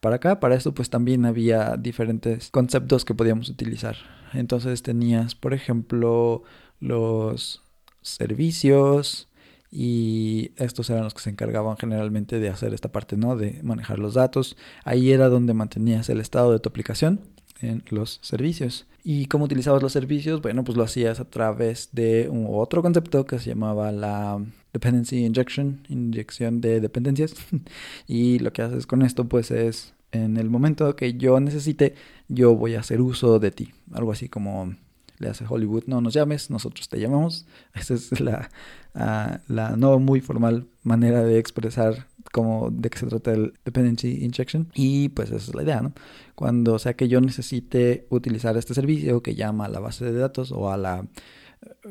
para 0.00 0.16
acá. 0.16 0.40
Para 0.40 0.56
eso 0.56 0.74
pues 0.74 0.90
también 0.90 1.24
había 1.24 1.76
diferentes 1.76 2.50
conceptos 2.50 3.04
que 3.04 3.14
podíamos 3.14 3.48
utilizar. 3.48 3.96
Entonces 4.32 4.82
tenías, 4.82 5.34
por 5.34 5.54
ejemplo, 5.54 6.42
los 6.80 7.62
servicios, 8.02 9.28
y 9.78 10.52
estos 10.56 10.88
eran 10.88 11.04
los 11.04 11.12
que 11.12 11.20
se 11.20 11.28
encargaban 11.28 11.76
generalmente 11.76 12.40
de 12.40 12.48
hacer 12.48 12.72
esta 12.72 12.90
parte, 12.90 13.18
¿no? 13.18 13.36
De 13.36 13.60
manejar 13.62 13.98
los 13.98 14.14
datos. 14.14 14.56
Ahí 14.84 15.12
era 15.12 15.28
donde 15.28 15.52
mantenías 15.52 16.08
el 16.08 16.18
estado 16.22 16.52
de 16.52 16.60
tu 16.60 16.70
aplicación 16.70 17.20
en 17.60 17.82
los 17.90 18.18
servicios. 18.22 18.86
¿Y 19.04 19.26
cómo 19.26 19.44
utilizabas 19.44 19.82
los 19.82 19.92
servicios? 19.92 20.40
Bueno, 20.40 20.64
pues 20.64 20.78
lo 20.78 20.82
hacías 20.82 21.20
a 21.20 21.26
través 21.26 21.90
de 21.92 22.30
un 22.30 22.46
otro 22.48 22.80
concepto 22.80 23.26
que 23.26 23.38
se 23.38 23.50
llamaba 23.50 23.92
la 23.92 24.42
dependency 24.72 25.26
injection, 25.26 25.82
inyección 25.90 26.62
de 26.62 26.80
dependencias. 26.80 27.34
y 28.06 28.38
lo 28.38 28.54
que 28.54 28.62
haces 28.62 28.86
con 28.86 29.02
esto 29.02 29.28
pues 29.28 29.50
es 29.50 29.92
en 30.10 30.38
el 30.38 30.48
momento 30.48 30.96
que 30.96 31.18
yo 31.18 31.38
necesite, 31.38 31.96
yo 32.28 32.56
voy 32.56 32.76
a 32.76 32.80
hacer 32.80 33.02
uso 33.02 33.38
de 33.40 33.50
ti. 33.50 33.74
Algo 33.92 34.10
así 34.10 34.30
como 34.30 34.74
le 35.18 35.28
hace 35.28 35.44
Hollywood, 35.48 35.84
no 35.86 36.00
nos 36.00 36.14
llames, 36.14 36.50
nosotros 36.50 36.88
te 36.88 36.98
llamamos. 36.98 37.46
Esa 37.74 37.94
es 37.94 38.20
la, 38.20 38.50
uh, 38.94 39.52
la 39.52 39.76
no 39.76 39.98
muy 39.98 40.20
formal 40.20 40.66
manera 40.82 41.22
de 41.22 41.38
expresar 41.38 42.06
como 42.32 42.70
de 42.70 42.90
qué 42.90 42.98
se 42.98 43.06
trata 43.06 43.32
el 43.32 43.54
dependency 43.64 44.24
injection 44.24 44.68
y 44.74 45.08
pues 45.10 45.30
esa 45.30 45.50
es 45.50 45.54
la 45.54 45.62
idea, 45.62 45.80
¿no? 45.80 45.92
Cuando 46.34 46.78
sea 46.78 46.94
que 46.94 47.08
yo 47.08 47.20
necesite 47.20 48.06
utilizar 48.10 48.56
este 48.56 48.74
servicio 48.74 49.22
que 49.22 49.34
llama 49.34 49.66
a 49.66 49.68
la 49.68 49.80
base 49.80 50.04
de 50.04 50.12
datos 50.12 50.52
o 50.52 50.70
a 50.70 50.76
la 50.76 51.06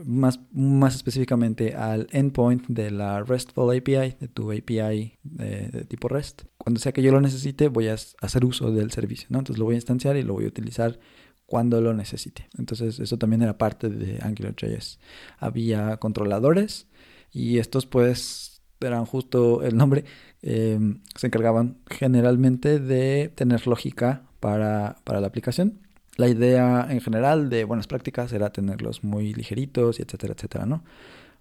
más, 0.06 0.40
más 0.52 0.96
específicamente 0.96 1.76
al 1.76 2.08
endpoint 2.12 2.68
de 2.68 2.92
la 2.92 3.24
RESTful 3.24 3.76
API, 3.76 4.16
de 4.20 4.28
tu 4.28 4.52
API 4.52 5.18
de, 5.24 5.70
de, 5.70 5.86
tipo 5.86 6.08
REST. 6.08 6.44
Cuando 6.58 6.80
sea 6.80 6.92
que 6.92 7.02
yo 7.02 7.12
lo 7.12 7.22
necesite, 7.22 7.68
voy 7.68 7.88
a 7.88 7.94
hacer 7.94 8.46
uso 8.46 8.72
del 8.72 8.92
servicio, 8.92 9.28
¿no? 9.30 9.40
Entonces 9.40 9.60
lo 9.60 9.66
voy 9.66 9.76
a 9.76 9.78
instanciar 9.78 10.18
y 10.18 10.24
lo 10.24 10.34
voy 10.34 10.46
a 10.46 10.50
utilizar 10.50 11.00
cuando 11.46 11.82
lo 11.82 11.94
necesite. 11.94 12.48
Entonces 12.58 13.00
eso 13.00 13.18
también 13.18 13.42
era 13.42 13.58
parte 13.58 13.90
de 13.90 14.20
AngularJS. 14.22 15.00
Había 15.38 15.98
controladores 15.98 16.88
y 17.32 17.60
estos 17.60 17.86
pues 17.86 18.62
eran 18.80 19.06
justo 19.06 19.64
el 19.64 19.78
nombre. 19.78 20.06
Eh, 20.42 20.80
se 21.16 21.28
encargaban 21.28 21.78
generalmente 21.90 22.80
de 22.80 23.32
tener 23.34 23.68
lógica 23.68 24.24
para, 24.40 24.98
para, 25.04 25.22
la 25.22 25.28
aplicación. 25.28 25.80
La 26.18 26.28
idea 26.28 26.88
en 26.90 27.02
general 27.02 27.50
de 27.50 27.64
buenas 27.64 27.88
prácticas 27.88 28.32
era 28.32 28.52
tenerlos 28.52 29.04
muy 29.04 29.34
ligeritos 29.34 30.00
y 30.00 30.04
etcétera, 30.04 30.34
etcétera, 30.34 30.66
¿no? 30.66 30.84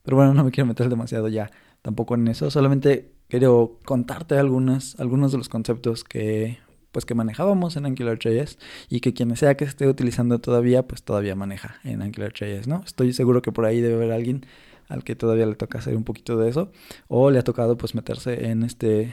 Pero 0.03 0.17
bueno, 0.17 0.35
no 0.35 0.45
me 0.45 0.51
quiero 0.51 0.67
meter 0.67 0.89
demasiado 0.89 1.29
ya 1.29 1.51
tampoco 1.83 2.15
en 2.15 2.29
eso. 2.29 2.51
Solamente 2.51 3.13
quiero 3.29 3.79
contarte 3.85 4.37
algunas, 4.37 4.99
algunos 4.99 5.33
de 5.33 5.39
los 5.39 5.49
conceptos 5.49 6.05
que 6.05 6.59
pues 6.95 7.05
que 7.05 7.15
manejábamos 7.17 7.77
en 7.77 7.87
AngularJS 7.87 8.57
y 8.89 9.01
que 9.01 9.13
quien 9.13 9.37
sea 9.37 9.57
que 9.57 9.65
esté 9.65 9.89
utilizando 9.89 10.39
todavía, 10.39 10.87
pues 10.87 11.03
todavía 11.03 11.35
maneja 11.35 11.81
en 11.83 12.03
AngularJS, 12.03 12.69
¿no? 12.69 12.83
Estoy 12.87 13.13
seguro 13.13 13.43
que 13.43 13.51
por 13.51 13.65
ahí 13.67 13.81
debe 13.81 13.97
haber 13.97 14.13
alguien 14.13 14.47
al 14.89 15.03
que 15.03 15.17
todavía 15.17 15.45
le 15.45 15.57
toca 15.57 15.79
hacer 15.79 15.97
un 15.97 16.05
poquito 16.05 16.39
de 16.39 16.49
eso 16.49 16.71
o 17.09 17.33
le 17.33 17.41
ha 17.41 17.43
tocado 17.43 17.77
pues 17.77 17.97
meterse 17.97 18.47
en 18.47 18.63
este 18.63 19.13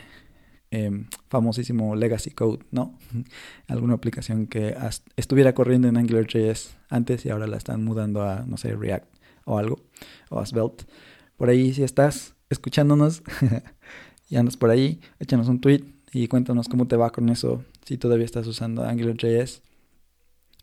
eh, 0.69 1.05
famosísimo 1.27 1.95
legacy 1.95 2.29
code, 2.29 2.59
¿no? 2.69 2.99
Alguna 3.67 3.95
aplicación 3.95 4.45
que 4.45 4.75
estuviera 5.15 5.55
corriendo 5.55 5.87
en 5.87 5.97
AngularJS 5.97 6.77
antes 6.87 7.25
y 7.25 7.29
ahora 7.31 7.47
la 7.47 7.57
están 7.57 7.83
mudando 7.83 8.21
a, 8.21 8.45
no 8.45 8.57
sé, 8.57 8.75
React 8.75 9.11
o 9.45 9.57
algo, 9.57 9.81
o 10.29 10.39
a 10.39 10.45
Svelte. 10.45 10.85
Por 11.35 11.49
ahí 11.49 11.73
si 11.73 11.81
estás 11.81 12.35
escuchándonos 12.51 13.23
y 14.29 14.35
andas 14.35 14.55
por 14.55 14.69
ahí, 14.69 15.01
échanos 15.19 15.47
un 15.47 15.59
tweet 15.59 16.00
y 16.13 16.27
cuéntanos 16.27 16.67
cómo 16.67 16.87
te 16.87 16.97
va 16.97 17.11
con 17.11 17.29
eso, 17.29 17.63
si 17.85 17.97
todavía 17.97 18.25
estás 18.25 18.45
usando 18.47 18.83
AngularJS 18.83 19.61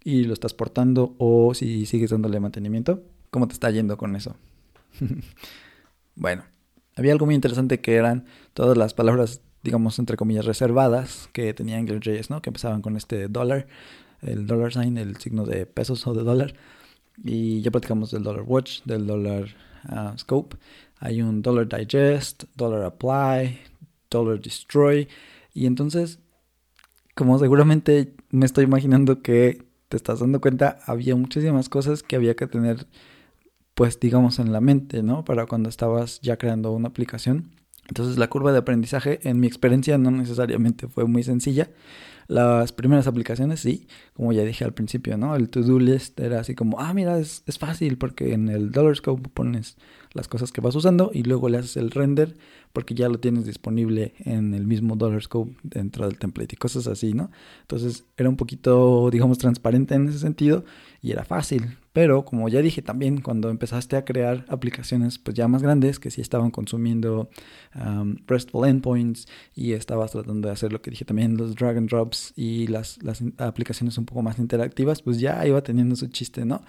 y 0.04 0.24
lo 0.24 0.34
estás 0.34 0.54
portando 0.54 1.14
o 1.18 1.54
si 1.54 1.86
sigues 1.86 2.10
dándole 2.10 2.40
mantenimiento, 2.40 3.02
cómo 3.30 3.48
te 3.48 3.54
está 3.54 3.70
yendo 3.70 3.96
con 3.96 4.14
eso. 4.14 4.36
bueno, 6.14 6.44
había 6.96 7.12
algo 7.12 7.26
muy 7.26 7.34
interesante 7.34 7.80
que 7.80 7.94
eran 7.94 8.26
todas 8.52 8.76
las 8.76 8.92
palabras, 8.92 9.40
digamos, 9.62 9.98
entre 9.98 10.16
comillas, 10.16 10.44
reservadas 10.44 11.28
que 11.32 11.54
tenía 11.54 11.78
AngularJS, 11.78 12.30
¿no? 12.30 12.42
Que 12.42 12.50
empezaban 12.50 12.82
con 12.82 12.96
este 12.96 13.28
dólar, 13.28 13.66
el 14.20 14.46
dollar 14.46 14.72
sign, 14.72 14.98
el 14.98 15.16
signo 15.16 15.46
de 15.46 15.64
pesos 15.64 16.06
o 16.06 16.14
de 16.14 16.24
dólar. 16.24 16.54
Y 17.24 17.62
ya 17.62 17.70
platicamos 17.70 18.10
del 18.10 18.22
dollar 18.22 18.44
watch, 18.46 18.82
del 18.84 19.06
dollar 19.06 19.48
uh, 19.90 20.16
scope. 20.18 20.56
Hay 21.00 21.22
un 21.22 21.42
dollar 21.42 21.68
digest, 21.68 22.44
dollar 22.54 22.82
apply, 22.84 23.58
dollar 24.10 24.40
destroy 24.40 25.08
y 25.58 25.66
entonces, 25.66 26.20
como 27.16 27.36
seguramente 27.40 28.14
me 28.30 28.46
estoy 28.46 28.62
imaginando 28.62 29.22
que 29.22 29.66
te 29.88 29.96
estás 29.96 30.20
dando 30.20 30.40
cuenta, 30.40 30.78
había 30.86 31.16
muchísimas 31.16 31.68
cosas 31.68 32.04
que 32.04 32.14
había 32.14 32.36
que 32.36 32.46
tener, 32.46 32.86
pues 33.74 33.98
digamos, 33.98 34.38
en 34.38 34.52
la 34.52 34.60
mente, 34.60 35.02
¿no? 35.02 35.24
Para 35.24 35.46
cuando 35.46 35.68
estabas 35.68 36.20
ya 36.20 36.36
creando 36.36 36.70
una 36.70 36.88
aplicación. 36.88 37.50
Entonces 37.88 38.18
la 38.18 38.28
curva 38.28 38.52
de 38.52 38.58
aprendizaje, 38.58 39.18
en 39.28 39.40
mi 39.40 39.48
experiencia, 39.48 39.98
no 39.98 40.12
necesariamente 40.12 40.86
fue 40.86 41.06
muy 41.06 41.24
sencilla. 41.24 41.70
Las 42.28 42.72
primeras 42.72 43.08
aplicaciones, 43.08 43.58
sí, 43.58 43.88
como 44.18 44.32
ya 44.32 44.42
dije 44.42 44.64
al 44.64 44.74
principio, 44.74 45.16
¿no? 45.16 45.36
El 45.36 45.48
to-do 45.48 45.78
list 45.78 46.18
era 46.18 46.40
así 46.40 46.56
como, 46.56 46.80
ah, 46.80 46.92
mira, 46.92 47.20
es, 47.20 47.44
es, 47.46 47.56
fácil 47.56 47.98
porque 47.98 48.32
en 48.32 48.48
el 48.48 48.72
dollar 48.72 48.96
scope 48.96 49.28
pones 49.28 49.76
las 50.12 50.26
cosas 50.26 50.50
que 50.50 50.60
vas 50.60 50.74
usando 50.74 51.12
y 51.14 51.22
luego 51.22 51.48
le 51.48 51.58
haces 51.58 51.76
el 51.76 51.92
render 51.92 52.34
porque 52.72 52.94
ya 52.94 53.08
lo 53.08 53.20
tienes 53.20 53.46
disponible 53.46 54.14
en 54.18 54.54
el 54.54 54.66
mismo 54.66 54.96
dollar 54.96 55.22
scope 55.22 55.56
dentro 55.62 56.06
del 56.06 56.18
template 56.18 56.54
y 56.54 56.58
cosas 56.58 56.88
así, 56.88 57.12
¿no? 57.12 57.30
Entonces 57.60 58.06
era 58.16 58.28
un 58.28 58.36
poquito, 58.36 59.08
digamos, 59.10 59.38
transparente 59.38 59.94
en 59.94 60.08
ese 60.08 60.18
sentido 60.18 60.64
y 61.00 61.12
era 61.12 61.24
fácil. 61.24 61.78
Pero 61.92 62.24
como 62.24 62.48
ya 62.48 62.62
dije 62.62 62.82
también, 62.82 63.20
cuando 63.20 63.50
empezaste 63.50 63.96
a 63.96 64.04
crear 64.04 64.44
aplicaciones 64.48 65.18
pues 65.18 65.34
ya 65.36 65.48
más 65.48 65.62
grandes 65.62 65.98
que 65.98 66.10
sí 66.10 66.20
estaban 66.20 66.50
consumiendo 66.50 67.28
um, 67.74 68.16
RESTful 68.26 68.68
endpoints 68.68 69.26
y 69.54 69.72
estabas 69.72 70.12
tratando 70.12 70.46
de 70.46 70.52
hacer 70.52 70.72
lo 70.72 70.80
que 70.80 70.90
dije 70.90 71.04
también, 71.04 71.36
los 71.36 71.56
drag 71.56 71.76
and 71.76 71.88
drops 71.88 72.32
y 72.36 72.68
las, 72.68 73.02
las 73.02 73.22
aplicaciones 73.38 73.98
un 73.98 74.06
poco 74.08 74.22
más 74.22 74.38
interactivas, 74.38 75.02
pues 75.02 75.20
ya 75.20 75.46
iba 75.46 75.62
teniendo 75.62 75.96
su 75.96 76.08
chiste, 76.08 76.44
¿no? 76.44 76.62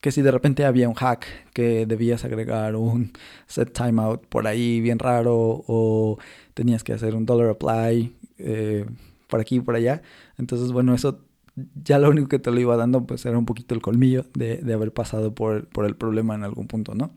que 0.00 0.12
si 0.12 0.22
de 0.22 0.30
repente 0.30 0.64
había 0.64 0.88
un 0.88 0.94
hack 0.94 1.26
que 1.52 1.86
debías 1.86 2.24
agregar 2.24 2.74
un 2.74 3.12
set 3.46 3.72
timeout 3.72 4.26
por 4.26 4.46
ahí 4.46 4.80
bien 4.80 4.98
raro 4.98 5.64
o 5.66 6.18
tenías 6.54 6.82
que 6.84 6.92
hacer 6.92 7.14
un 7.14 7.26
dollar 7.26 7.50
apply 7.50 8.14
eh, 8.38 8.86
por 9.28 9.40
aquí 9.40 9.56
y 9.56 9.60
por 9.60 9.74
allá. 9.76 10.02
Entonces, 10.38 10.72
bueno, 10.72 10.94
eso 10.94 11.20
ya 11.84 11.98
lo 11.98 12.08
único 12.08 12.28
que 12.28 12.38
te 12.38 12.50
lo 12.50 12.58
iba 12.58 12.76
dando 12.76 13.06
pues 13.06 13.26
era 13.26 13.36
un 13.36 13.44
poquito 13.44 13.74
el 13.74 13.82
colmillo 13.82 14.24
de, 14.34 14.58
de 14.58 14.72
haber 14.72 14.92
pasado 14.92 15.34
por, 15.34 15.68
por, 15.68 15.84
el 15.84 15.96
problema 15.96 16.34
en 16.34 16.44
algún 16.44 16.66
punto, 16.66 16.94
¿no? 16.94 17.10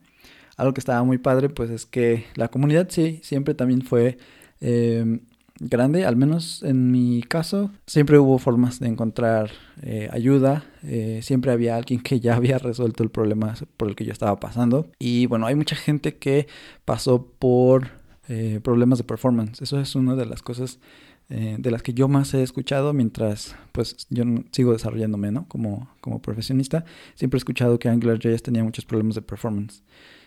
Algo 0.57 0.73
que 0.73 0.81
estaba 0.81 1.03
muy 1.03 1.17
padre 1.17 1.49
pues 1.49 1.69
es 1.69 1.85
que 1.85 2.25
la 2.35 2.49
comunidad 2.49 2.87
sí, 2.89 3.19
siempre 3.23 3.53
también 3.53 3.81
fue... 3.81 4.17
Eh, 4.59 5.19
grande, 5.59 6.05
al 6.05 6.15
menos 6.15 6.63
en 6.63 6.91
mi 6.91 7.23
caso, 7.23 7.71
siempre 7.85 8.17
hubo 8.19 8.37
formas 8.37 8.79
de 8.79 8.87
encontrar 8.87 9.51
eh, 9.81 10.09
ayuda, 10.11 10.65
eh, 10.83 11.19
siempre 11.21 11.51
había 11.51 11.75
alguien 11.75 12.01
que 12.01 12.19
ya 12.19 12.35
había 12.37 12.57
resuelto 12.57 13.03
el 13.03 13.09
problema 13.09 13.55
por 13.77 13.89
el 13.89 13.95
que 13.95 14.05
yo 14.05 14.11
estaba 14.11 14.39
pasando. 14.39 14.89
Y 14.99 15.25
bueno, 15.27 15.45
hay 15.45 15.55
mucha 15.55 15.75
gente 15.75 16.15
que 16.15 16.47
pasó 16.85 17.25
por 17.39 17.89
eh, 18.27 18.59
problemas 18.63 18.97
de 18.99 19.03
performance. 19.03 19.61
Eso 19.61 19.79
es 19.79 19.95
una 19.95 20.15
de 20.15 20.25
las 20.25 20.41
cosas 20.41 20.79
de 21.29 21.71
las 21.71 21.81
que 21.81 21.95
yo 21.95 22.07
más 22.07 22.31
he 22.35 22.43
escuchado 22.43 22.93
mientras 22.93 23.55
pues 23.71 24.05
yo 24.11 24.23
sigo 24.51 24.73
desarrollándome, 24.73 25.31
¿no? 25.31 25.47
Como, 25.47 25.89
como 25.99 26.21
profesionista, 26.21 26.85
siempre 27.15 27.37
he 27.37 27.39
escuchado 27.39 27.79
que 27.79 27.89
AngularJS 27.89 28.43
tenía 28.43 28.63
muchos 28.63 28.85
problemas 28.85 29.15
de 29.15 29.23
performance. 29.23 29.83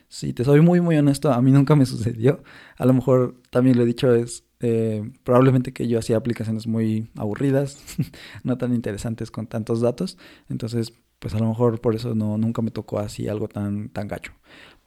Si 0.09 0.33
te 0.33 0.43
soy 0.43 0.63
muy, 0.63 0.81
muy 0.81 0.97
honesto, 0.97 1.33
a 1.33 1.41
mí 1.43 1.53
nunca 1.53 1.77
me 1.77 1.87
sucedió. 1.87 2.43
A 2.77 2.87
lo 2.87 2.95
mejor 2.95 3.41
también 3.51 3.77
lo 3.77 3.85
he 3.85 3.87
dicho, 3.87 4.13
es 4.15 4.46
eh, 4.61 5.11
probablemente 5.25 5.73
que 5.73 5.89
yo 5.89 5.99
hacía 5.99 6.17
aplicaciones 6.17 6.67
muy 6.67 7.09
aburridas, 7.17 7.83
no 8.45 8.59
tan 8.59 8.75
interesantes 8.75 9.31
con 9.31 9.47
tantos 9.47 9.81
datos. 9.81 10.19
Entonces, 10.49 10.93
pues 11.19 11.35
a 11.35 11.39
lo 11.39 11.49
mejor 11.49 11.81
por 11.81 11.95
eso 11.95 12.15
no, 12.15 12.39
nunca 12.39 12.63
me 12.63 12.71
tocó 12.71 12.99
así 12.99 13.29
algo 13.29 13.49
tan, 13.49 13.89
tan 13.91 14.09
gacho. 14.09 14.33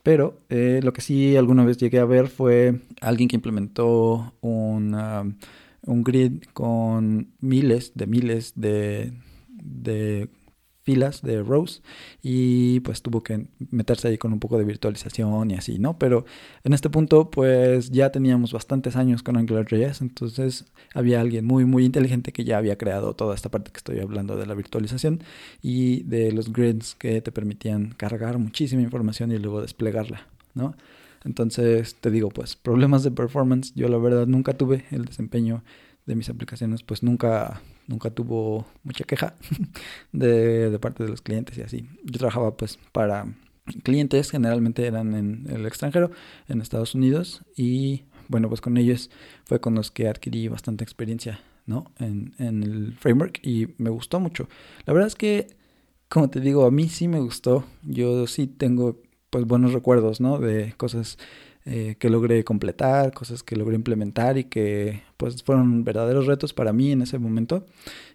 Pero 0.03 0.38
eh, 0.49 0.79
lo 0.84 0.93
que 0.93 1.01
sí 1.01 1.36
alguna 1.36 1.65
vez 1.65 1.77
llegué 1.77 1.99
a 1.99 2.05
ver 2.05 2.29
fue 2.29 2.82
alguien 3.01 3.27
que 3.29 3.36
implementó 3.36 4.34
un, 4.41 4.95
un 5.82 6.03
grid 6.03 6.43
con 6.53 7.34
miles 7.41 7.91
de 7.95 8.08
miles 8.08 8.53
de 8.55 9.13
filas 10.89 11.21
de 11.21 11.43
rows 11.43 11.84
y 12.23 12.80
pues 12.80 13.04
tuvo 13.04 13.21
que 13.21 13.45
meterse 13.69 14.08
ahí 14.08 14.17
con 14.17 14.34
un 14.34 14.39
poco 14.39 14.58
de 14.58 14.63
virtualización 14.63 15.52
y 15.52 15.54
así, 15.54 15.78
¿no? 15.78 15.99
Pero 15.99 16.25
en 16.63 16.73
este 16.73 16.89
punto 16.89 17.30
pues 17.30 17.91
ya 17.91 18.12
teníamos 18.12 18.54
bastantes 18.54 18.95
años 18.95 19.21
con 19.21 19.38
AngularJS, 19.38 20.02
entonces 20.02 20.65
había 20.95 21.21
alguien 21.21 21.45
muy 21.45 21.65
muy 21.65 21.86
inteligente 21.86 22.32
que 22.32 22.43
ya 22.43 22.58
había 22.58 22.75
creado 22.75 23.13
toda 23.13 23.36
esta 23.36 23.49
parte 23.49 23.69
que 23.69 23.78
estoy 23.78 23.99
hablando 23.99 24.36
de 24.36 24.47
la 24.47 24.56
virtualización 24.56 25.21
y 25.62 26.02
de 26.06 26.32
los 26.32 26.52
grids 26.52 26.95
que 26.95 27.21
te 27.21 27.32
permitían 27.32 27.93
cargar 27.95 28.39
muchísima 28.39 28.82
información 28.82 29.32
y 29.32 29.38
luego 29.38 29.62
desplegarla, 29.62 30.25
¿no? 30.56 30.73
Entonces 31.23 31.97
te 32.02 32.10
digo 32.10 32.30
pues 32.30 32.56
problemas 32.56 33.04
de 33.04 33.12
performance 33.12 33.73
yo 33.75 33.89
la 33.89 33.99
verdad 33.99 34.25
nunca 34.25 34.54
tuve 34.54 34.86
el 34.89 35.06
desempeño 35.06 35.62
de 36.10 36.15
mis 36.15 36.28
aplicaciones 36.28 36.82
pues 36.82 37.04
nunca 37.04 37.62
nunca 37.86 38.10
tuvo 38.10 38.65
mucha 38.84 39.04
queja 39.04 39.36
de, 40.12 40.76
parte 40.82 41.04
de 41.04 41.10
los 41.10 41.22
clientes 41.22 41.58
y 41.58 41.62
así. 41.62 41.88
Yo 42.04 42.17
trabajaba 42.17 42.58
pues 42.58 42.80
para 42.91 43.28
clientes, 43.84 44.32
generalmente 44.32 44.88
eran 44.88 45.13
en 45.13 45.45
el 45.50 45.67
extranjero, 45.67 46.10
en 46.48 46.62
Estados 46.62 46.95
Unidos, 46.95 47.43
y 47.56 48.06
bueno, 48.28 48.50
pues 48.50 48.60
con 48.60 48.78
ellos 48.78 49.12
fue 49.45 49.62
con 49.62 49.76
los 49.76 49.91
que 49.91 50.08
adquirí 50.08 50.48
bastante 50.48 50.84
experiencia, 50.84 51.41
¿no? 51.67 51.91
En, 52.00 52.34
en 52.39 52.63
el 52.63 52.95
framework 52.98 53.39
y 53.45 53.67
me 53.78 53.91
gustó 53.91 54.19
mucho. 54.19 54.50
La 54.86 54.93
verdad 54.93 55.08
es 55.08 55.15
que, 55.15 55.48
como 56.10 56.30
te 56.32 56.39
digo, 56.39 56.65
a 56.65 56.72
mí 56.72 56.89
sí 56.89 57.08
me 57.08 57.19
gustó. 57.19 57.65
Yo 57.84 58.26
sí 58.26 58.48
tengo 58.48 59.00
pues 59.30 59.45
buenos 59.45 59.74
recuerdos, 59.74 60.22
¿no? 60.22 60.39
De 60.39 60.74
cosas 60.78 61.19
eh, 61.65 61.95
que 62.00 62.10
logré 62.10 62.43
completar, 62.43 63.13
cosas 63.13 63.43
que 63.43 63.56
logré 63.56 63.76
implementar 63.76 64.38
y 64.38 64.45
que 64.45 65.04
pues 65.17 65.43
fueron 65.43 65.84
verdaderos 65.84 66.26
retos 66.26 66.54
para 66.54 66.74
mí 66.74 66.91
en 66.91 67.02
ese 67.02 67.19
momento. 67.19 67.65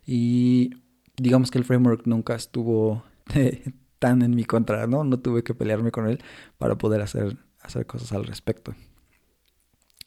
Y 0.07 0.71
digamos 1.17 1.51
que 1.51 1.59
el 1.59 1.65
framework 1.65 2.07
nunca 2.07 2.35
estuvo 2.35 3.05
tan 3.99 4.23
en 4.23 4.35
mi 4.35 4.45
contra, 4.45 4.87
¿no? 4.87 5.05
No 5.05 5.19
tuve 5.21 5.43
que 5.43 5.55
pelearme 5.55 5.91
con 5.91 6.09
él 6.09 6.23
para 6.59 6.77
poder 6.77 7.01
hacer, 7.01 7.39
hacer 7.61 7.87
cosas 7.87 8.13
al 8.13 8.25
respecto. 8.25 8.75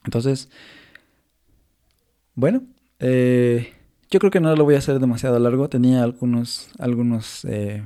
Entonces, 0.04 0.50
bueno, 2.36 2.63
eh, 3.00 3.73
yo 4.10 4.19
creo 4.19 4.32
que 4.32 4.39
no 4.39 4.56
lo 4.56 4.63
voy 4.63 4.76
a 4.76 4.80
hacer 4.80 5.00
demasiado 5.00 5.38
largo. 5.39 5.69
Tenía 5.69 6.04
algunos, 6.04 6.69
algunos 6.80 7.45
eh, 7.45 7.84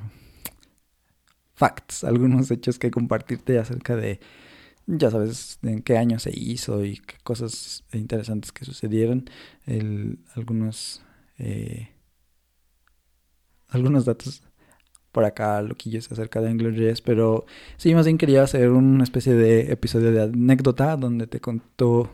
facts, 1.56 2.04
algunos 2.04 2.52
hechos 2.52 2.78
que 2.80 2.92
compartirte 2.92 3.60
acerca 3.60 3.96
de 3.96 4.20
ya 4.98 5.10
sabes 5.12 5.60
en 5.64 5.82
qué 5.82 5.98
año 5.98 6.20
se 6.20 6.32
hizo 6.38 6.84
y 6.84 6.98
qué 6.98 7.16
cosas 7.24 7.84
interesantes 7.94 8.52
que 8.52 8.66
sucedieron, 8.66 9.30
algunos, 10.36 11.02
eh, 11.38 11.90
algunos 13.70 14.06
datos 14.06 14.44
por 15.12 15.26
acá 15.26 15.62
loquillos 15.62 16.12
acerca 16.12 16.42
de 16.42 16.50
AngularJS, 16.50 17.02
pero 17.02 17.46
sí, 17.78 17.94
más 17.96 18.06
bien 18.06 18.18
quería 18.18 18.44
hacer 18.44 18.70
una 18.70 19.04
especie 19.04 19.34
de 19.34 19.72
episodio 19.72 20.12
de 20.12 20.24
anécdota 20.24 20.96
donde 20.98 21.28
te 21.28 21.40
contó 21.40 22.10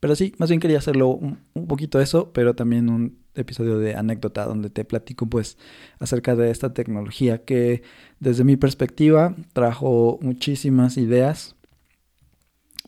pero 0.00 0.16
sí, 0.16 0.34
más 0.38 0.48
bien 0.48 0.60
quería 0.60 0.78
hacerlo 0.78 1.08
un, 1.08 1.38
poquito 1.68 2.00
eso, 2.00 2.32
pero 2.32 2.54
también 2.54 2.88
un 2.88 3.18
episodio 3.34 3.78
de 3.78 3.94
anécdota 3.94 4.46
donde 4.46 4.70
te 4.70 4.84
platico 4.84 5.26
pues 5.26 5.58
acerca 5.98 6.34
de 6.34 6.50
esta 6.50 6.72
tecnología 6.72 7.44
que 7.44 7.82
desde 8.18 8.44
mi 8.44 8.56
perspectiva 8.56 9.36
trajo 9.52 10.18
muchísimas 10.22 10.96
ideas 10.96 11.54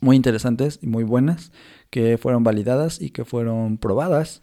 muy 0.01 0.15
interesantes 0.15 0.79
y 0.81 0.87
muy 0.87 1.03
buenas 1.03 1.51
que 1.91 2.17
fueron 2.17 2.43
validadas 2.43 2.99
y 3.01 3.11
que 3.11 3.25
fueron 3.25 3.77
probadas 3.77 4.41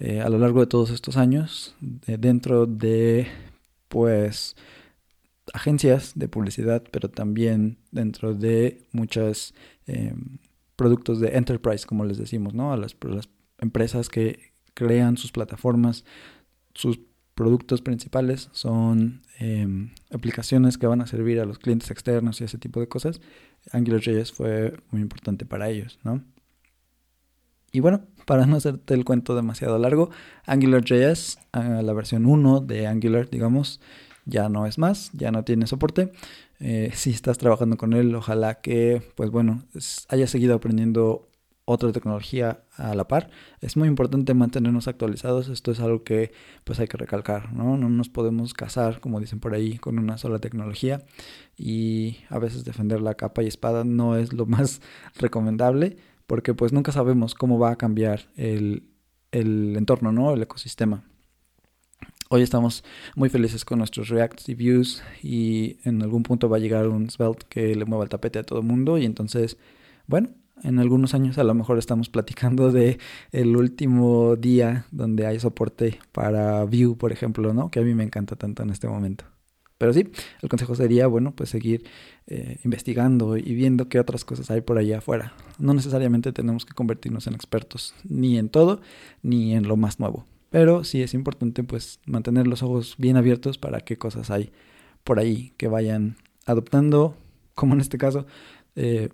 eh, 0.00 0.20
a 0.20 0.28
lo 0.28 0.38
largo 0.38 0.60
de 0.60 0.66
todos 0.66 0.90
estos 0.90 1.16
años 1.16 1.76
eh, 2.06 2.18
dentro 2.18 2.66
de 2.66 3.26
pues 3.88 4.54
agencias 5.54 6.12
de 6.14 6.28
publicidad 6.28 6.84
pero 6.90 7.08
también 7.08 7.78
dentro 7.90 8.34
de 8.34 8.82
muchas 8.92 9.54
eh, 9.86 10.12
productos 10.78 11.18
de 11.18 11.36
enterprise, 11.36 11.84
como 11.84 12.04
les 12.04 12.18
decimos, 12.18 12.54
¿no? 12.54 12.72
A 12.72 12.76
las, 12.76 12.96
empresas 13.60 14.08
que 14.08 14.52
crean 14.74 15.16
sus 15.16 15.32
plataformas, 15.32 16.04
sus 16.72 17.00
productos 17.34 17.82
principales 17.82 18.48
son 18.52 19.22
em, 19.40 19.90
aplicaciones 20.12 20.78
que 20.78 20.86
van 20.86 21.00
a 21.00 21.08
servir 21.08 21.40
a 21.40 21.44
los 21.44 21.58
clientes 21.58 21.90
externos 21.90 22.40
y 22.40 22.44
ese 22.44 22.58
tipo 22.58 22.78
de 22.78 22.86
cosas. 22.86 23.20
AngularJS 23.72 24.30
fue 24.30 24.76
muy 24.92 25.02
importante 25.02 25.44
para 25.44 25.68
ellos, 25.68 25.98
¿no? 26.04 26.22
Y 27.72 27.80
bueno, 27.80 28.04
para 28.24 28.46
no 28.46 28.56
hacerte 28.56 28.94
el 28.94 29.04
cuento 29.04 29.34
demasiado 29.34 29.80
largo, 29.80 30.10
AngularJS, 30.46 31.38
ah, 31.52 31.82
la 31.82 31.92
versión 31.92 32.24
1 32.24 32.60
de 32.60 32.86
Angular, 32.86 33.28
digamos, 33.28 33.80
ya 34.26 34.48
no 34.48 34.66
es 34.66 34.78
más, 34.78 35.10
ya 35.12 35.32
no 35.32 35.42
tiene 35.42 35.66
soporte. 35.66 36.12
Eh, 36.60 36.90
si 36.94 37.10
estás 37.10 37.38
trabajando 37.38 37.76
con 37.76 37.92
él, 37.92 38.14
ojalá 38.14 38.60
que, 38.60 39.02
pues 39.14 39.30
bueno, 39.30 39.64
hayas 40.08 40.30
seguido 40.30 40.54
aprendiendo 40.54 41.28
otra 41.70 41.92
tecnología 41.92 42.62
a 42.76 42.94
la 42.94 43.06
par. 43.08 43.30
Es 43.60 43.76
muy 43.76 43.88
importante 43.88 44.32
mantenernos 44.32 44.88
actualizados. 44.88 45.48
Esto 45.48 45.70
es 45.70 45.80
algo 45.80 46.02
que 46.02 46.32
pues 46.64 46.80
hay 46.80 46.88
que 46.88 46.96
recalcar, 46.96 47.52
¿no? 47.52 47.76
No 47.76 47.90
nos 47.90 48.08
podemos 48.08 48.54
casar, 48.54 49.00
como 49.00 49.20
dicen 49.20 49.38
por 49.38 49.52
ahí, 49.54 49.76
con 49.76 49.98
una 49.98 50.16
sola 50.16 50.38
tecnología 50.38 51.04
y 51.58 52.20
a 52.30 52.38
veces 52.38 52.64
defender 52.64 53.02
la 53.02 53.14
capa 53.14 53.42
y 53.42 53.48
espada 53.48 53.84
no 53.84 54.16
es 54.16 54.32
lo 54.32 54.46
más 54.46 54.80
recomendable 55.18 55.98
porque 56.26 56.54
pues 56.54 56.72
nunca 56.72 56.92
sabemos 56.92 57.34
cómo 57.34 57.58
va 57.58 57.72
a 57.72 57.76
cambiar 57.76 58.30
el, 58.36 58.84
el 59.30 59.76
entorno, 59.76 60.10
¿no? 60.10 60.32
El 60.32 60.42
ecosistema. 60.42 61.04
Hoy 62.30 62.42
estamos 62.42 62.84
muy 63.16 63.30
felices 63.30 63.64
con 63.64 63.78
nuestros 63.78 64.10
React 64.10 64.50
y 64.50 64.54
Views 64.54 65.02
y 65.22 65.78
en 65.84 66.02
algún 66.02 66.22
punto 66.24 66.50
va 66.50 66.58
a 66.58 66.60
llegar 66.60 66.86
un 66.86 67.08
Svelte 67.08 67.46
que 67.48 67.74
le 67.74 67.86
mueva 67.86 68.04
el 68.04 68.10
tapete 68.10 68.38
a 68.38 68.42
todo 68.42 68.58
el 68.58 68.66
mundo 68.66 68.98
y 68.98 69.06
entonces, 69.06 69.56
bueno, 70.06 70.28
en 70.62 70.78
algunos 70.78 71.14
años 71.14 71.38
a 71.38 71.44
lo 71.44 71.54
mejor 71.54 71.78
estamos 71.78 72.10
platicando 72.10 72.70
de 72.70 72.98
el 73.32 73.56
último 73.56 74.36
día 74.36 74.84
donde 74.90 75.26
hay 75.26 75.40
soporte 75.40 76.00
para 76.12 76.64
Vue, 76.64 76.96
por 76.98 77.12
ejemplo, 77.12 77.54
¿no? 77.54 77.70
Que 77.70 77.80
a 77.80 77.82
mí 77.82 77.94
me 77.94 78.04
encanta 78.04 78.36
tanto 78.36 78.62
en 78.62 78.70
este 78.70 78.88
momento. 78.88 79.24
Pero 79.78 79.94
sí, 79.94 80.10
el 80.42 80.50
consejo 80.50 80.74
sería, 80.74 81.06
bueno, 81.06 81.32
pues 81.34 81.48
seguir 81.48 81.84
eh, 82.26 82.58
investigando 82.62 83.38
y 83.38 83.54
viendo 83.54 83.88
qué 83.88 84.00
otras 84.00 84.26
cosas 84.26 84.50
hay 84.50 84.60
por 84.60 84.76
allá 84.76 84.98
afuera. 84.98 85.32
No 85.58 85.72
necesariamente 85.72 86.32
tenemos 86.32 86.66
que 86.66 86.74
convertirnos 86.74 87.26
en 87.26 87.34
expertos 87.34 87.94
ni 88.04 88.36
en 88.36 88.50
todo, 88.50 88.82
ni 89.22 89.54
en 89.54 89.66
lo 89.66 89.78
más 89.78 89.98
nuevo. 89.98 90.26
Pero 90.50 90.84
sí 90.84 91.02
es 91.02 91.14
importante 91.14 91.62
pues 91.62 92.00
mantener 92.06 92.46
los 92.46 92.62
ojos 92.62 92.94
bien 92.98 93.16
abiertos 93.16 93.58
para 93.58 93.80
qué 93.80 93.98
cosas 93.98 94.30
hay 94.30 94.50
por 95.04 95.18
ahí 95.18 95.52
que 95.56 95.68
vayan 95.68 96.16
adoptando, 96.46 97.16
como 97.54 97.74
en 97.74 97.80
este 97.80 97.98
caso, 97.98 98.26
eh, 98.76 99.10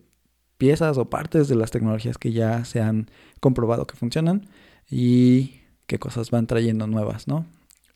piezas 0.58 0.98
o 0.98 1.10
partes 1.10 1.48
de 1.48 1.56
las 1.56 1.70
tecnologías 1.70 2.18
que 2.18 2.32
ya 2.32 2.64
se 2.64 2.80
han 2.80 3.10
comprobado 3.40 3.86
que 3.86 3.96
funcionan 3.96 4.48
y 4.90 5.60
qué 5.86 5.98
cosas 5.98 6.30
van 6.30 6.46
trayendo 6.46 6.86
nuevas, 6.86 7.28
¿no? 7.28 7.46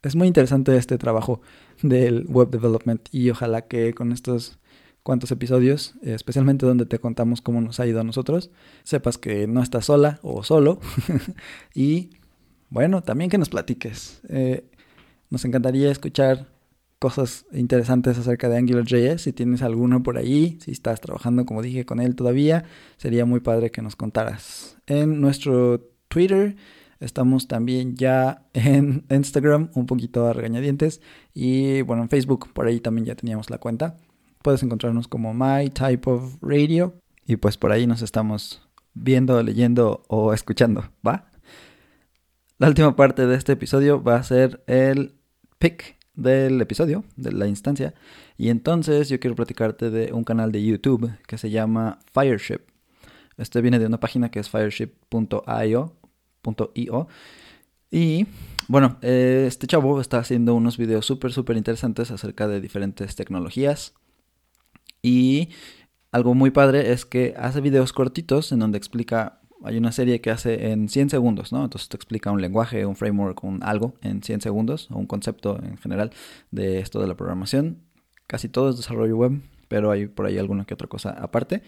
Es 0.02 0.14
muy 0.14 0.28
interesante 0.28 0.76
este 0.76 0.96
trabajo 0.96 1.40
del 1.82 2.24
web 2.28 2.50
development 2.50 3.08
y 3.10 3.30
ojalá 3.30 3.62
que 3.62 3.94
con 3.94 4.12
estos 4.12 4.58
cuantos 5.02 5.30
episodios, 5.32 5.94
especialmente 6.02 6.66
donde 6.66 6.86
te 6.86 6.98
contamos 6.98 7.40
cómo 7.40 7.60
nos 7.60 7.80
ha 7.80 7.86
ido 7.86 8.00
a 8.00 8.04
nosotros, 8.04 8.50
sepas 8.84 9.18
que 9.18 9.46
no 9.46 9.62
estás 9.62 9.86
sola 9.86 10.20
o 10.22 10.44
solo 10.44 10.80
y 11.74 12.10
bueno, 12.70 13.02
también 13.02 13.30
que 13.30 13.38
nos 13.38 13.48
platiques. 13.48 14.20
Eh, 14.28 14.64
nos 15.30 15.44
encantaría 15.44 15.90
escuchar 15.90 16.46
cosas 16.98 17.46
interesantes 17.52 18.18
acerca 18.18 18.48
de 18.48 18.58
AngularJS. 18.58 19.22
Si 19.22 19.32
tienes 19.32 19.62
alguno 19.62 20.02
por 20.02 20.18
ahí, 20.18 20.58
si 20.60 20.72
estás 20.72 21.00
trabajando, 21.00 21.46
como 21.46 21.62
dije, 21.62 21.84
con 21.84 22.00
él 22.00 22.14
todavía, 22.14 22.64
sería 22.96 23.24
muy 23.24 23.40
padre 23.40 23.70
que 23.70 23.82
nos 23.82 23.96
contaras. 23.96 24.76
En 24.86 25.20
nuestro 25.20 25.80
Twitter 26.08 26.56
estamos 27.00 27.46
también 27.46 27.94
ya 27.96 28.46
en 28.52 29.04
Instagram, 29.10 29.70
un 29.74 29.86
poquito 29.86 30.26
a 30.26 30.32
regañadientes. 30.32 31.00
Y 31.34 31.82
bueno, 31.82 32.02
en 32.02 32.08
Facebook, 32.08 32.52
por 32.52 32.66
ahí 32.66 32.80
también 32.80 33.06
ya 33.06 33.14
teníamos 33.14 33.50
la 33.50 33.58
cuenta. 33.58 33.96
Puedes 34.42 34.62
encontrarnos 34.62 35.08
como 35.08 35.34
My 35.34 35.70
Type 35.70 36.10
of 36.10 36.36
Radio. 36.42 36.94
Y 37.24 37.36
pues 37.36 37.56
por 37.56 37.72
ahí 37.72 37.86
nos 37.86 38.02
estamos 38.02 38.66
viendo, 38.94 39.42
leyendo 39.42 40.02
o 40.08 40.32
escuchando, 40.32 40.90
¿va? 41.06 41.27
La 42.58 42.66
última 42.66 42.96
parte 42.96 43.24
de 43.24 43.36
este 43.36 43.52
episodio 43.52 44.02
va 44.02 44.16
a 44.16 44.22
ser 44.24 44.64
el 44.66 45.14
pick 45.60 45.96
del 46.14 46.60
episodio, 46.60 47.04
de 47.14 47.30
la 47.30 47.46
instancia. 47.46 47.94
Y 48.36 48.48
entonces 48.48 49.08
yo 49.08 49.20
quiero 49.20 49.36
platicarte 49.36 49.90
de 49.90 50.12
un 50.12 50.24
canal 50.24 50.50
de 50.50 50.64
YouTube 50.64 51.08
que 51.28 51.38
se 51.38 51.50
llama 51.50 52.00
Fireship. 52.12 52.62
Este 53.36 53.60
viene 53.60 53.78
de 53.78 53.86
una 53.86 54.00
página 54.00 54.32
que 54.32 54.40
es 54.40 54.50
fireship.io. 54.50 55.94
Y 57.92 58.26
bueno, 58.66 58.98
este 59.02 59.68
chavo 59.68 60.00
está 60.00 60.18
haciendo 60.18 60.56
unos 60.56 60.78
videos 60.78 61.06
súper, 61.06 61.32
súper 61.32 61.56
interesantes 61.56 62.10
acerca 62.10 62.48
de 62.48 62.60
diferentes 62.60 63.14
tecnologías. 63.14 63.94
Y 65.00 65.50
algo 66.10 66.34
muy 66.34 66.50
padre 66.50 66.90
es 66.90 67.06
que 67.06 67.36
hace 67.38 67.60
videos 67.60 67.92
cortitos 67.92 68.50
en 68.50 68.58
donde 68.58 68.78
explica 68.78 69.37
hay 69.64 69.76
una 69.76 69.92
serie 69.92 70.20
que 70.20 70.30
hace 70.30 70.70
en 70.70 70.88
100 70.88 71.10
segundos, 71.10 71.52
¿no? 71.52 71.64
Entonces 71.64 71.88
te 71.88 71.96
explica 71.96 72.30
un 72.30 72.40
lenguaje, 72.40 72.86
un 72.86 72.96
framework, 72.96 73.42
un 73.44 73.62
algo 73.62 73.94
en 74.02 74.22
100 74.22 74.40
segundos, 74.40 74.88
o 74.90 74.98
un 74.98 75.06
concepto 75.06 75.58
en 75.62 75.76
general 75.78 76.12
de 76.50 76.80
esto 76.80 77.00
de 77.00 77.08
la 77.08 77.16
programación. 77.16 77.78
Casi 78.26 78.48
todo 78.48 78.70
es 78.70 78.76
desarrollo 78.76 79.16
web, 79.16 79.40
pero 79.68 79.90
hay 79.90 80.06
por 80.06 80.26
ahí 80.26 80.38
alguna 80.38 80.64
que 80.64 80.74
otra 80.74 80.88
cosa 80.88 81.10
aparte. 81.10 81.62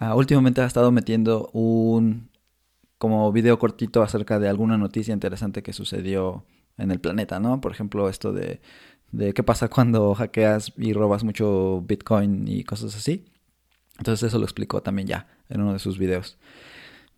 Uh, 0.00 0.14
últimamente 0.14 0.62
ha 0.62 0.66
estado 0.66 0.90
metiendo 0.92 1.50
un 1.52 2.30
como 2.98 3.32
video 3.32 3.58
cortito 3.58 4.02
acerca 4.02 4.38
de 4.38 4.48
alguna 4.48 4.76
noticia 4.78 5.14
interesante 5.14 5.62
que 5.62 5.72
sucedió 5.72 6.44
en 6.78 6.90
el 6.90 7.00
planeta, 7.00 7.40
¿no? 7.40 7.60
Por 7.60 7.72
ejemplo, 7.72 8.08
esto 8.08 8.32
de, 8.32 8.60
de 9.12 9.34
qué 9.34 9.42
pasa 9.42 9.68
cuando 9.68 10.14
hackeas 10.14 10.72
y 10.76 10.92
robas 10.92 11.24
mucho 11.24 11.82
Bitcoin 11.86 12.48
y 12.48 12.64
cosas 12.64 12.94
así. 12.96 13.26
Entonces 13.98 14.28
eso 14.28 14.38
lo 14.38 14.44
explicó 14.44 14.82
también 14.82 15.08
ya 15.08 15.28
en 15.48 15.60
uno 15.60 15.72
de 15.72 15.78
sus 15.78 15.98
videos. 15.98 16.38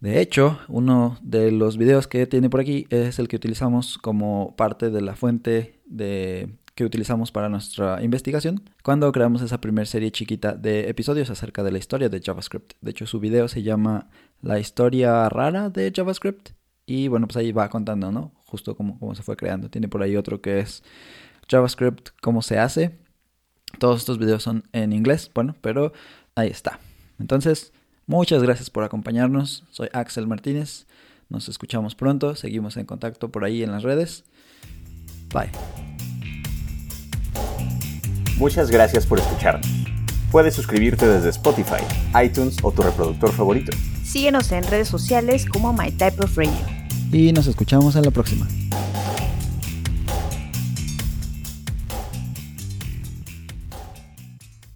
De 0.03 0.21
hecho, 0.21 0.59
uno 0.67 1.17
de 1.23 1.53
los 1.53 1.77
videos 1.77 2.09
que 2.09 2.27
tiene 2.27 2.51
por 2.51 2.59
aquí 2.59 2.89
es 2.91 3.21
el 3.21 3.29
que 3.29 3.37
utilizamos 3.37 3.99
como 3.99 4.57
parte 4.57 4.91
de 4.91 5.01
la 5.01 5.15
fuente 5.15 5.81
de, 5.87 6.57
que 6.75 6.85
utilizamos 6.85 7.31
para 7.31 7.49
nuestra 7.49 8.03
investigación 8.03 8.65
cuando 8.83 9.13
creamos 9.13 9.43
esa 9.43 9.61
primera 9.61 9.87
serie 9.87 10.11
chiquita 10.11 10.55
de 10.55 10.89
episodios 10.89 11.31
acerca 11.31 11.63
de 11.63 11.71
la 11.71 11.79
historia 11.79 12.09
de 12.09 12.21
JavaScript. 12.21 12.73
De 12.81 12.91
hecho, 12.91 13.07
su 13.07 13.21
video 13.21 13.47
se 13.47 13.63
llama 13.63 14.11
La 14.41 14.59
historia 14.59 15.29
rara 15.29 15.71
de 15.71 15.93
JavaScript 15.95 16.49
y 16.85 17.07
bueno, 17.07 17.29
pues 17.29 17.37
ahí 17.37 17.53
va 17.53 17.69
contando, 17.69 18.11
¿no? 18.11 18.33
Justo 18.47 18.77
cómo, 18.77 18.99
cómo 18.99 19.15
se 19.15 19.23
fue 19.23 19.37
creando. 19.37 19.71
Tiene 19.71 19.87
por 19.87 20.03
ahí 20.03 20.17
otro 20.17 20.41
que 20.41 20.59
es 20.59 20.83
JavaScript, 21.49 22.09
cómo 22.21 22.43
se 22.43 22.59
hace. 22.59 22.99
Todos 23.79 24.01
estos 24.01 24.19
videos 24.19 24.43
son 24.43 24.65
en 24.73 24.93
inglés, 24.93 25.31
bueno, 25.33 25.55
pero 25.61 25.93
ahí 26.35 26.49
está. 26.49 26.81
Entonces, 27.21 27.73
Muchas 28.07 28.43
gracias 28.43 28.71
por 28.71 28.85
acompañarnos. 28.85 29.65
Soy 29.71 29.89
Axel 29.93 30.27
Martínez. 30.27 30.87
Nos 31.29 31.49
escuchamos 31.49 31.95
pronto. 31.95 32.35
Seguimos 32.35 32.77
en 32.77 32.87
contacto 32.87 33.31
por 33.31 33.45
ahí 33.45 33.63
en 33.63 33.73
las 33.73 33.83
redes. 33.83 34.25
Bye. 35.33 35.51
Muchas 38.37 38.71
gracias 38.71 39.07
por 39.07 39.19
escucharnos. 39.19 39.67
Puedes 40.31 40.55
suscribirte 40.55 41.07
desde 41.07 41.29
Spotify, 41.29 41.83
iTunes 42.25 42.57
o 42.63 42.73
tu 42.73 42.83
reproductor 42.83 43.31
favorito. 43.33 43.71
Síguenos 44.03 44.51
en 44.53 44.65
redes 44.65 44.89
sociales 44.89 45.47
como 45.47 45.73
My 45.73 45.91
Type 45.91 46.25
of 46.25 46.37
Radio. 46.37 46.53
Y 47.13 47.33
nos 47.33 47.47
escuchamos 47.47 47.97
en 47.97 48.03
la 48.03 48.11
próxima. 48.11 48.49